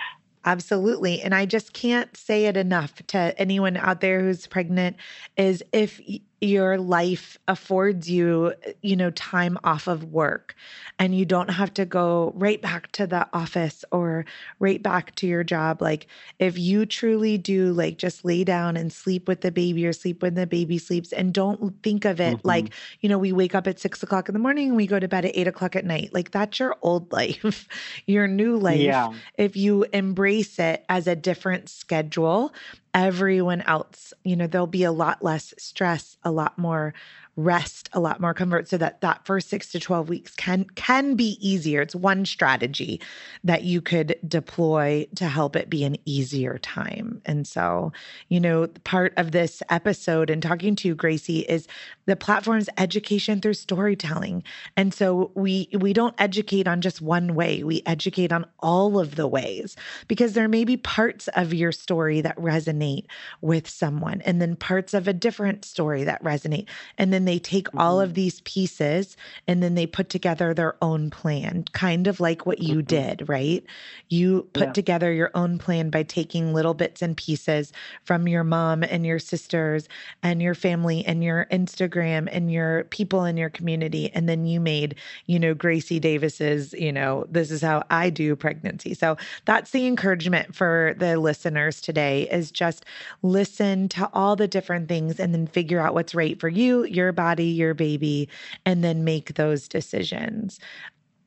Absolutely. 0.46 1.22
And 1.22 1.34
I 1.34 1.46
just 1.46 1.72
can't 1.74 2.16
say 2.18 2.46
it 2.48 2.58
enough 2.58 2.96
to 3.08 3.34
anyone 3.38 3.78
out 3.78 4.02
there 4.02 4.20
who's 4.20 4.46
pregnant 4.46 4.98
is 5.38 5.64
if 5.72 6.02
your 6.44 6.78
life 6.78 7.38
affords 7.48 8.10
you, 8.10 8.54
you 8.82 8.96
know, 8.96 9.12
time 9.12 9.58
off 9.64 9.88
of 9.88 10.04
work 10.06 10.56
and 11.00 11.16
you 11.16 11.26
don't 11.26 11.50
have 11.50 11.74
to 11.76 11.86
go 11.86 12.34
right 12.36 12.62
back 12.62 12.92
to 12.94 13.08
the 13.08 13.28
office 13.34 13.86
or 13.92 14.26
right 14.60 14.84
back 14.84 15.16
to 15.16 15.28
your 15.28 15.44
job. 15.44 15.82
Like 15.82 16.08
if 16.40 16.58
you 16.58 16.86
truly 16.86 17.38
do 17.38 17.72
like 17.74 17.98
just 17.98 18.26
lay 18.26 18.44
down 18.44 18.76
and 18.78 18.92
sleep 18.92 19.28
with 19.28 19.42
the 19.42 19.52
baby 19.52 19.86
or 19.88 19.94
sleep 19.94 20.22
when 20.22 20.36
the 20.36 20.46
baby 20.48 20.78
sleeps 20.78 21.14
and 21.14 21.34
don't 21.34 21.82
think 21.84 22.06
of 22.06 22.20
it 22.20 22.40
Mhm. 22.40 22.42
like, 22.44 22.74
you 23.00 23.10
know, 23.10 23.18
we 23.18 23.32
wake 23.32 23.56
up 23.56 23.68
at 23.68 23.80
six 23.80 24.04
o'clock 24.04 24.28
in 24.30 24.34
the 24.34 24.40
morning 24.40 24.68
and 24.70 24.78
we 24.78 24.88
go 24.88 25.00
to 25.00 25.08
bed 25.08 25.26
at 25.26 25.36
eight 25.36 25.48
o'clock 25.48 25.76
at 25.76 25.86
night. 25.86 26.12
Like 26.14 26.32
that's 26.32 26.60
your 26.60 26.76
old 26.82 27.12
life. 27.14 27.68
your 28.06 28.28
new 28.28 28.58
life 28.58 28.82
Yeah. 28.84 29.14
if 29.38 29.56
you 29.56 29.86
embrace 29.94 30.60
it 30.60 30.84
as 30.90 31.08
a 31.08 31.16
different 31.16 31.70
schedule, 31.70 32.54
everyone 32.94 33.62
else, 33.62 34.14
you 34.24 34.36
know, 34.36 34.48
there'll 34.48 34.68
be 34.68 34.84
a 34.84 34.92
lot 34.92 35.24
less 35.24 35.54
stress, 35.58 36.18
a 36.24 36.32
lot 36.32 36.58
more 36.58 36.94
rest, 37.36 37.90
a 37.94 38.00
lot 38.00 38.20
more 38.20 38.34
comfort 38.34 38.68
so 38.68 38.78
that 38.78 39.02
that 39.02 39.26
first 39.26 39.50
6 39.50 39.72
to 39.72 39.80
12 39.80 40.08
weeks 40.10 40.36
can 40.36 40.66
can 40.76 41.16
be 41.16 41.38
easier. 41.42 41.82
It's 41.82 41.96
one 41.96 42.26
strategy 42.26 43.02
that 43.44 43.64
you 43.64 43.82
could 43.82 44.16
deploy 44.28 45.08
to 45.16 45.28
help 45.28 45.56
it 45.56 45.70
be 45.70 45.84
an 45.84 45.98
easier 46.06 46.60
time. 46.60 47.22
And 47.26 47.48
so, 47.48 47.92
you 48.30 48.40
know, 48.40 48.68
part 48.84 49.14
of 49.18 49.32
this 49.32 49.64
episode 49.70 50.30
and 50.30 50.44
talking 50.44 50.76
to 50.76 50.88
you 50.88 50.96
Gracie 50.96 51.40
is 51.40 51.68
the 52.06 52.16
platform's 52.16 52.70
education 52.78 53.42
through 53.42 53.56
storytelling. 53.56 54.44
And 54.78 54.94
so 54.94 55.32
we 55.34 55.70
we 55.74 55.94
don't 55.94 56.16
educate 56.20 56.68
on 56.68 56.82
just 56.82 57.02
one 57.02 57.34
way. 57.34 57.64
We 57.64 57.82
educate 57.86 58.32
on 58.32 58.46
all 58.60 59.00
of 59.00 59.16
the 59.16 59.28
ways 59.28 59.76
because 60.08 60.34
there 60.34 60.48
may 60.48 60.66
be 60.66 60.78
parts 60.78 61.30
of 61.30 61.54
your 61.54 61.72
story 61.72 62.22
that 62.22 62.38
resonate 62.38 63.06
with 63.42 63.68
someone 63.68 64.22
and 64.22 64.40
then 64.40 64.56
parts 64.56 64.94
of 64.94 65.08
a 65.08 65.14
different 65.14 65.66
story 65.66 66.04
that 66.04 66.24
resonate. 66.24 66.68
And 66.98 67.12
then 67.12 67.23
they 67.28 67.40
take 67.40 67.68
all 67.78 68.00
Mhm. 68.00 68.04
of 68.04 68.14
these 68.16 68.42
pieces 68.42 69.18
and 69.48 69.62
then 69.64 69.76
they 69.76 69.86
put 69.88 70.10
together 70.10 70.54
their 70.54 70.76
own 70.82 71.10
plan, 71.10 71.66
kind 71.74 72.08
of 72.08 72.20
like 72.20 72.46
what 72.46 72.62
you 72.62 72.78
Mhm. 72.82 72.88
did, 72.88 73.30
right? 73.30 73.64
You 74.10 74.50
put 74.54 74.70
Yeah. 74.70 74.74
together 74.74 75.12
your 75.14 75.32
own 75.36 75.58
plan 75.58 75.90
by 75.90 76.04
taking 76.04 76.54
little 76.54 76.74
bits 76.74 77.02
and 77.02 77.16
pieces 77.18 77.72
from 78.04 78.28
your 78.28 78.44
mom 78.44 78.84
and 78.84 79.06
your 79.06 79.20
sisters 79.20 79.88
and 80.22 80.42
your 80.42 80.56
family 80.56 81.06
and 81.06 81.24
your 81.24 81.48
Instagram 81.52 82.28
and 82.32 82.52
your 82.52 82.86
people 82.86 83.26
in 83.26 83.38
your 83.38 83.50
community. 83.50 84.12
And 84.14 84.28
then 84.30 84.46
you 84.46 84.60
made, 84.60 84.96
you 85.26 85.40
know, 85.40 85.54
Gracie 85.54 86.00
Davis's, 86.00 86.74
you 86.74 86.92
know, 86.92 87.26
this 87.32 87.52
is 87.52 87.62
how 87.62 87.84
I 87.90 88.10
do 88.10 88.36
pregnancy. 88.36 88.94
So 88.94 89.18
that's 89.46 89.72
the 89.72 89.88
encouragement 89.88 90.56
for 90.56 90.96
the 90.98 91.18
listeners 91.20 91.82
today 91.82 92.28
is 92.32 92.52
just 92.52 92.86
listen 93.24 93.88
to 93.90 94.10
all 94.14 94.36
the 94.36 94.48
different 94.48 94.88
things 94.90 95.20
and 95.20 95.34
then 95.34 95.48
figure 95.48 95.80
out 95.80 95.94
what's 95.94 96.16
right 96.16 96.40
for 96.40 96.50
you, 96.50 96.84
your 96.86 97.13
body, 97.14 97.46
your 97.46 97.74
baby, 97.74 98.30
and 98.66 98.84
then 98.84 99.04
make 99.04 99.36
those 99.36 99.68
decisions. 99.68 100.60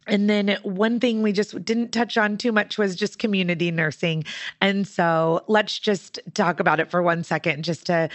And 0.06 0.30
then 0.30 0.56
one 0.62 1.00
thing 1.00 1.22
we 1.22 1.32
just 1.32 1.64
didn't 1.64 1.90
touch 1.92 2.16
on 2.16 2.36
too 2.36 2.52
much 2.52 2.78
was 2.78 2.94
just 2.94 3.18
community 3.18 3.70
nursing. 3.70 4.24
And 4.60 4.86
so 4.86 5.42
let's 5.48 5.78
just 5.78 6.20
talk 6.34 6.60
about 6.60 6.80
it 6.80 6.90
for 6.90 7.02
one 7.02 7.24
second, 7.24 7.64
just 7.64 7.86
to 7.86 8.08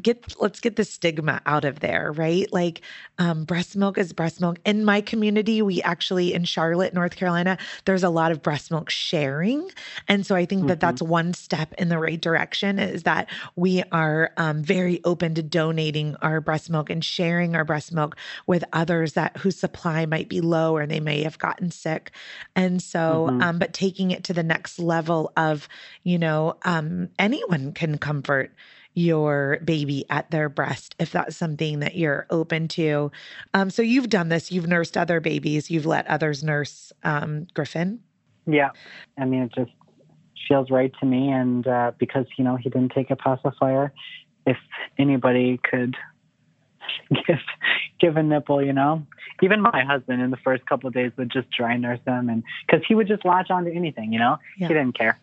get, 0.00 0.34
let's 0.40 0.60
get 0.60 0.76
the 0.76 0.84
stigma 0.84 1.40
out 1.46 1.64
of 1.64 1.80
there, 1.80 2.12
right? 2.12 2.50
Like 2.52 2.82
um, 3.18 3.44
breast 3.44 3.76
milk 3.76 3.98
is 3.98 4.12
breast 4.12 4.40
milk. 4.40 4.58
In 4.64 4.84
my 4.84 5.00
community, 5.00 5.62
we 5.62 5.82
actually, 5.82 6.32
in 6.34 6.44
Charlotte, 6.44 6.94
North 6.94 7.16
Carolina, 7.16 7.58
there's 7.84 8.04
a 8.04 8.10
lot 8.10 8.32
of 8.32 8.42
breast 8.42 8.70
milk 8.70 8.90
sharing. 8.90 9.70
And 10.08 10.24
so 10.24 10.34
I 10.34 10.44
think 10.46 10.66
that 10.68 10.78
Mhm. 10.78 10.80
that's 10.80 11.02
one 11.02 11.34
step 11.34 11.72
in 11.78 11.88
the 11.88 11.98
right 11.98 12.20
direction 12.20 12.78
is 12.78 13.02
that 13.02 13.28
we 13.56 13.82
are 13.92 14.30
um, 14.36 14.62
very 14.62 15.00
open 15.04 15.34
to 15.34 15.42
donating 15.42 16.16
our 16.22 16.40
breast 16.40 16.70
milk 16.70 16.90
and 16.90 17.04
sharing 17.04 17.56
our 17.56 17.64
breast 17.64 17.92
milk 17.92 18.16
with 18.46 18.64
others 18.72 19.14
that 19.14 19.36
whose 19.38 19.56
supply 19.58 20.06
might 20.06 20.28
be 20.28 20.40
low 20.40 20.76
or 20.76 20.86
they 20.86 21.00
may 21.00 21.22
have 21.22 21.31
gotten 21.38 21.70
sick. 21.70 22.12
And 22.54 22.82
so, 22.82 23.28
Mhm. 23.30 23.42
um, 23.42 23.58
but 23.58 23.72
taking 23.72 24.10
it 24.10 24.24
to 24.24 24.32
the 24.32 24.42
next 24.42 24.78
level 24.78 25.32
of, 25.36 25.68
you 26.02 26.18
know, 26.18 26.56
um, 26.62 27.08
anyone 27.18 27.72
can 27.72 27.98
comfort 27.98 28.54
your 28.94 29.58
baby 29.64 30.04
at 30.10 30.30
their 30.30 30.48
breast 30.48 30.94
if 30.98 31.12
that's 31.12 31.36
something 31.36 31.78
that 31.80 31.96
you're 31.96 32.26
open 32.28 32.68
to. 32.68 33.10
Um, 33.54 33.70
so 33.70 33.80
you've 33.80 34.10
done 34.10 34.28
this, 34.28 34.52
you've 34.52 34.66
nursed 34.66 34.96
other 34.96 35.18
babies, 35.18 35.70
you've 35.70 35.86
let 35.86 36.06
others 36.08 36.44
nurse 36.44 36.92
um, 37.02 37.46
Griffin. 37.54 38.00
Yeah. 38.46 38.70
I 39.16 39.24
mean, 39.24 39.42
it 39.42 39.52
just 39.54 39.70
feels 40.46 40.70
right 40.70 40.92
to 41.00 41.06
me. 41.06 41.30
And 41.30 41.66
uh, 41.66 41.92
because, 41.98 42.26
you 42.36 42.44
know, 42.44 42.56
he 42.56 42.68
didn't 42.68 42.92
take 42.92 43.10
a 43.10 43.16
pacifier, 43.16 43.92
if 44.44 44.58
anybody 44.98 45.58
could 45.62 45.96
give 47.26 47.38
give 48.00 48.16
a 48.16 48.22
nipple, 48.22 48.62
you 48.62 48.72
know. 48.72 49.06
Even 49.42 49.60
my 49.60 49.84
husband 49.84 50.22
in 50.22 50.30
the 50.30 50.36
first 50.38 50.64
couple 50.66 50.88
of 50.88 50.94
days 50.94 51.12
would 51.16 51.30
just 51.30 51.50
dry 51.50 51.76
nurse 51.76 52.00
him, 52.06 52.28
and 52.28 52.42
because 52.66 52.84
he 52.86 52.94
would 52.94 53.08
just 53.08 53.24
latch 53.24 53.50
onto 53.50 53.70
anything, 53.70 54.12
you 54.12 54.18
know, 54.18 54.38
yeah. 54.58 54.68
he 54.68 54.74
didn't 54.74 54.96
care, 54.96 55.18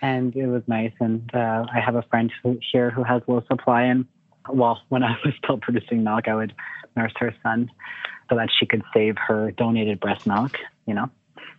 and 0.00 0.34
it 0.36 0.46
was 0.46 0.62
nice. 0.66 0.92
And 1.00 1.30
uh, 1.34 1.66
I 1.72 1.80
have 1.80 1.94
a 1.94 2.02
friend 2.02 2.32
who, 2.42 2.58
here 2.72 2.90
who 2.90 3.02
has 3.02 3.22
low 3.26 3.42
supply, 3.48 3.82
and 3.82 4.06
well, 4.48 4.80
when 4.88 5.02
I 5.02 5.16
was 5.24 5.34
still 5.42 5.58
producing 5.58 6.04
milk, 6.04 6.28
I 6.28 6.34
would 6.34 6.54
nurse 6.96 7.12
her 7.16 7.34
son 7.42 7.70
so 8.28 8.36
that 8.36 8.48
she 8.58 8.66
could 8.66 8.82
save 8.94 9.16
her 9.18 9.50
donated 9.52 10.00
breast 10.00 10.26
milk, 10.26 10.58
you 10.86 10.94
know. 10.94 11.10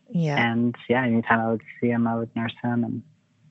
Yeah. 0.10 0.52
And 0.52 0.76
yeah, 0.88 1.04
anytime 1.04 1.40
I 1.40 1.52
would 1.52 1.62
see 1.82 1.88
him, 1.88 2.08
I 2.08 2.16
would 2.16 2.36
nurse 2.36 2.54
him, 2.62 2.84
and 2.84 3.04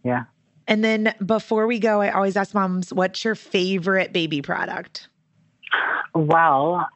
yeah. 0.05 0.25
And 0.69 0.85
then 0.85 1.15
before 1.25 1.67
we 1.67 1.79
go, 1.79 2.01
I 2.01 2.11
always 2.11 2.37
ask 2.37 2.55
moms, 2.55 2.93
what's 2.93 3.25
your 3.25 3.35
favorite 3.35 4.13
baby 4.13 4.43
product? 4.43 5.09
Well, 6.15 6.89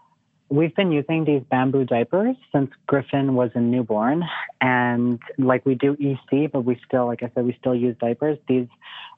we've 0.49 0.75
been 0.75 0.93
using 0.93 1.25
these 1.25 1.43
bamboo 1.51 1.85
diapers 1.85 2.37
since 2.53 2.71
Griffin 2.87 3.35
was 3.35 3.51
a 3.55 3.61
newborn. 3.61 4.25
And 4.61 5.21
like 5.39 5.67
we 5.67 5.75
do 5.75 5.97
EC, 6.01 6.53
but 6.53 6.65
we 6.65 6.81
still, 6.87 7.07
like 7.07 7.23
I 7.23 7.31
said, 7.35 7.45
we 7.45 7.57
still 7.59 7.75
use 7.75 7.97
diapers. 8.01 8.39
These 8.49 8.69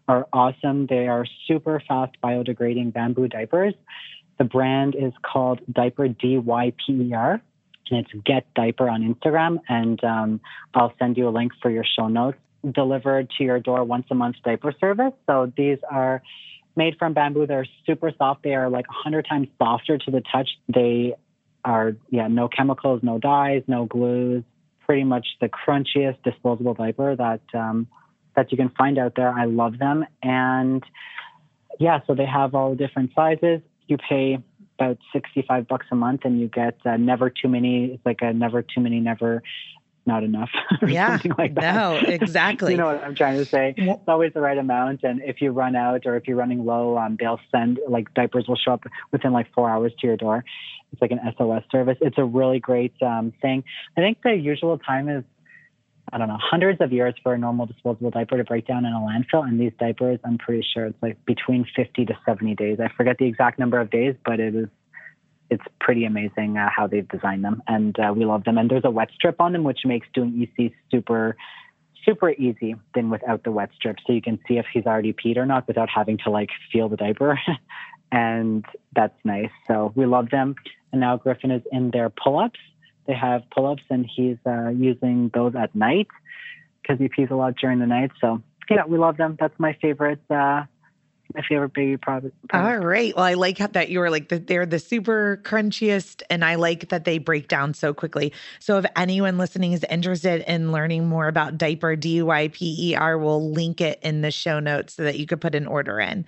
are 0.07 0.27
awesome. 0.33 0.87
They 0.87 1.09
are 1.09 1.27
super 1.47 1.83
fast 1.87 2.17
biodegrading 2.23 2.95
bamboo 2.95 3.29
diapers. 3.29 3.75
The 4.39 4.45
brand 4.45 4.95
is 4.95 5.13
called 5.23 5.61
Diaper 5.71 6.09
D-Y-P-E-R. 6.09 7.43
And 7.91 8.07
it's 8.07 8.25
Get 8.25 8.47
DYPER 8.55 8.91
on 8.91 9.15
Instagram. 9.15 9.59
And 9.69 10.03
um, 10.05 10.41
I'll 10.75 10.93
send 10.99 11.17
you 11.17 11.29
a 11.29 11.31
link 11.31 11.53
for 11.61 11.71
your 11.71 11.85
show 11.85 12.09
notes. 12.09 12.39
Delivered 12.73 13.31
to 13.39 13.45
your 13.45 13.61
door 13.61 13.85
once 13.85 14.07
a 14.11 14.15
month 14.15 14.37
diaper 14.45 14.75
service. 14.81 15.13
So 15.27 15.53
these 15.57 15.79
are 15.91 16.23
made 16.77 16.97
from 16.99 17.13
bamboo. 17.13 17.47
They're 17.47 17.67
super 17.87 18.13
soft. 18.17 18.43
They 18.43 18.55
are 18.55 18.69
like 18.69 18.89
100 18.89 19.27
times 19.29 19.49
softer 19.59 19.99
to 19.99 20.11
the 20.11 20.23
touch. 20.33 20.49
They 20.73 21.15
are, 21.65 21.97
yeah, 22.11 22.29
no 22.29 22.49
chemicals, 22.49 23.01
no 23.03 23.19
dyes, 23.19 23.63
no 23.67 23.87
glues. 23.87 24.45
Pretty 24.87 25.05
much 25.05 25.27
the 25.41 25.49
crunchiest 25.49 26.23
disposable 26.23 26.75
diaper 26.75 27.15
that 27.15 27.43
um, 27.53 27.89
that 28.35 28.51
you 28.51 28.57
can 28.57 28.71
find 28.71 28.99
out 28.99 29.15
there. 29.17 29.31
I 29.31 29.45
love 29.45 29.79
them, 29.79 30.07
and 30.23 30.83
yeah, 31.79 32.01
so 32.07 32.15
they 32.15 32.25
have 32.25 32.55
all 32.55 32.75
different 32.75 33.11
sizes. 33.15 33.61
You 33.87 33.99
pay 33.99 34.39
about 34.79 34.99
65 35.13 35.67
bucks 35.67 35.87
a 35.91 35.95
month 35.95 36.21
and 36.25 36.41
you 36.41 36.49
get 36.49 36.79
uh, 36.87 36.97
never 36.97 37.31
too 37.31 37.49
many 37.49 37.87
it's 37.87 38.07
like 38.07 38.19
a 38.23 38.33
never 38.33 38.63
too 38.63 38.81
many 38.81 39.01
never 39.01 39.43
not 40.09 40.25
enough. 40.25 40.51
yeah. 40.89 41.19
like 41.39 41.55
no, 41.55 42.01
exactly. 42.07 42.73
you 42.73 42.79
know 42.79 42.87
what 42.87 43.05
I'm 43.05 43.15
trying 43.15 43.37
to 43.37 43.45
say? 43.45 43.75
It's 43.77 44.09
always 44.09 44.33
the 44.33 44.41
right 44.41 44.59
amount. 44.59 45.05
And 45.05 45.23
if 45.23 45.41
you 45.41 45.53
run 45.53 45.77
out 45.77 46.07
or 46.07 46.17
if 46.17 46.27
you're 46.27 46.37
running 46.37 46.65
low, 46.65 46.99
um, 46.99 47.17
they'll 47.21 47.39
send 47.53 47.79
like 47.89 48.13
diapers 48.15 48.47
will 48.49 48.57
show 48.57 48.73
up 48.73 48.85
within 49.13 49.33
like 49.33 49.47
four 49.55 49.71
hours 49.71 49.93
to 50.01 50.07
your 50.09 50.17
door. 50.17 50.45
It's 50.93 51.01
like 51.01 51.13
an 51.13 51.21
SOS 51.37 51.63
service. 51.71 51.99
It's 52.01 52.19
a 52.19 52.25
really 52.25 52.59
great 52.59 52.95
um, 53.03 53.33
thing. 53.41 53.63
I 53.97 54.01
think 54.01 54.19
the 54.25 54.35
usual 54.35 54.79
time 54.79 55.09
is 55.09 55.23
I 56.11 56.17
don't 56.17 56.29
know, 56.29 56.39
hundreds 56.41 56.81
of 56.81 56.93
years 56.93 57.15
for 57.23 57.35
a 57.35 57.39
normal 57.39 57.67
disposable 57.67 58.11
diaper 58.11 58.39
to 58.39 58.45
break 58.45 58.67
down 58.67 58.87
in 58.87 58.93
a 58.93 58.99
landfill. 58.99 59.47
And 59.47 59.61
these 59.61 59.73
diapers, 59.79 60.19
I'm 60.25 60.39
pretty 60.39 60.67
sure 60.75 60.87
it's 60.87 61.03
like 61.03 61.23
between 61.27 61.67
50 61.77 62.07
to 62.07 62.19
70 62.25 62.55
days. 62.55 62.79
I 62.81 62.89
forget 62.97 63.19
the 63.19 63.27
exact 63.27 63.59
number 63.59 63.79
of 63.79 63.91
days, 63.91 64.15
but 64.25 64.41
it 64.41 64.55
is 64.55 64.69
it's 65.51 65.65
pretty 65.81 66.05
amazing 66.05 66.57
uh, 66.59 66.69
how 66.75 66.87
they've 66.87 67.09
designed 67.09 67.45
them, 67.45 67.63
and 67.67 67.99
uh, 67.99 68.13
we 68.15 68.25
love 68.25 68.45
them. 68.45 68.59
And 68.59 68.71
there's 68.71 68.85
a 68.85 68.91
wet 68.91 69.09
strip 69.15 69.41
on 69.41 69.53
them, 69.53 69.65
which 69.65 69.81
makes 69.85 70.07
doing 70.13 70.49
EC 70.59 70.73
super 70.91 71.37
super 72.05 72.31
easy 72.31 72.75
than 72.95 73.11
without 73.11 73.45
the 73.45 73.51
wet 73.51 73.71
strip. 73.75 73.97
So 74.07 74.13
you 74.13 74.23
can 74.23 74.39
see 74.49 74.57
if 74.57 74.67
he's 74.73 74.87
already 74.87 75.13
peed 75.13 75.37
or 75.37 75.45
not 75.45 75.67
without 75.67 75.89
having 75.95 76.19
to 76.25 76.31
like 76.31 76.49
feel 76.73 76.89
the 76.89 76.97
diaper. 76.97 77.39
and 78.13 78.65
that's 78.95 79.19
nice. 79.25 79.51
So 79.67 79.93
we 79.95 80.07
love 80.07 80.31
them. 80.31 80.55
And 80.93 81.01
now 81.01 81.17
Griffin 81.17 81.51
is 81.51 81.63
in 81.71 81.91
their 81.91 82.09
pull 82.09 82.39
ups. 82.39 82.61
They 83.07 83.15
have 83.15 83.43
pull 83.55 83.67
ups 83.67 83.83
and 83.91 84.07
he's 84.07 84.37
uh, 84.47 84.69
using 84.69 85.31
those 85.35 85.55
at 85.55 85.75
night 85.75 86.09
because 86.81 86.99
he 86.99 87.09
pees 87.09 87.29
a 87.31 87.35
lot 87.35 87.57
during 87.61 87.79
the 87.79 87.87
night. 87.87 88.11
So 88.21 88.43
yeah, 88.71 88.85
we 88.87 88.99
love 88.99 89.17
them. 89.17 89.37
That's 89.39 89.59
my 89.59 89.77
favorite 89.81 90.21
uh, 90.31 90.65
my 91.35 91.43
favorite 91.43 91.75
baby 91.75 91.97
product. 91.97 92.35
All 92.53 92.79
right. 92.79 93.15
Well, 93.15 93.25
I 93.25 93.35
like 93.35 93.59
that 93.59 93.91
you 93.91 93.99
were 93.99 94.11
like 94.11 94.29
that 94.31 94.47
they're 94.47 94.65
the 94.65 94.79
super 94.79 95.41
crunchiest, 95.45 96.23
and 96.31 96.45
I 96.45 96.55
like 96.55 96.89
that 96.89 97.05
they 97.05 97.19
break 97.19 97.49
down 97.49 97.75
so 97.75 97.93
quickly. 97.93 98.33
So, 98.61 98.79
if 98.79 98.87
anyone 98.97 99.37
listening 99.37 99.73
is 99.73 99.85
interested 99.91 100.43
in 100.51 100.73
learning 100.73 101.07
more 101.07 101.29
about 101.29 101.59
DYPER 101.59 102.01
D 102.01 102.23
Y 102.23 102.49
P 102.49 102.93
E 102.93 102.95
R, 102.95 103.19
we'll 103.19 103.51
link 103.51 103.81
it 103.81 103.99
in 104.03 104.23
the 104.23 104.31
show 104.31 104.59
notes 104.59 104.95
so 104.95 105.03
that 105.03 105.19
you 105.19 105.27
could 105.27 105.41
put 105.41 105.55
an 105.55 105.67
order 105.67 106.01
in. 106.01 106.25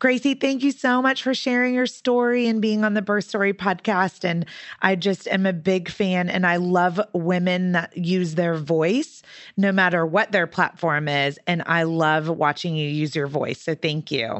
Gracie, 0.00 0.34
thank 0.34 0.62
you 0.62 0.72
so 0.72 1.00
much 1.00 1.22
for 1.22 1.34
sharing 1.34 1.74
your 1.74 1.86
story 1.86 2.48
and 2.48 2.60
being 2.60 2.84
on 2.84 2.94
the 2.94 3.02
Birth 3.02 3.26
Story 3.26 3.52
podcast. 3.52 4.24
And 4.24 4.46
I 4.82 4.96
just 4.96 5.28
am 5.28 5.46
a 5.46 5.52
big 5.52 5.88
fan, 5.90 6.28
and 6.28 6.46
I 6.46 6.56
love 6.56 7.00
women 7.12 7.72
that 7.72 7.96
use 7.96 8.34
their 8.34 8.56
voice, 8.56 9.22
no 9.56 9.70
matter 9.70 10.04
what 10.04 10.32
their 10.32 10.46
platform 10.46 11.06
is. 11.06 11.38
And 11.46 11.62
I 11.66 11.84
love 11.84 12.28
watching 12.28 12.74
you 12.74 12.88
use 12.88 13.14
your 13.14 13.28
voice. 13.28 13.60
So, 13.60 13.74
thank 13.74 14.10
you. 14.10 14.39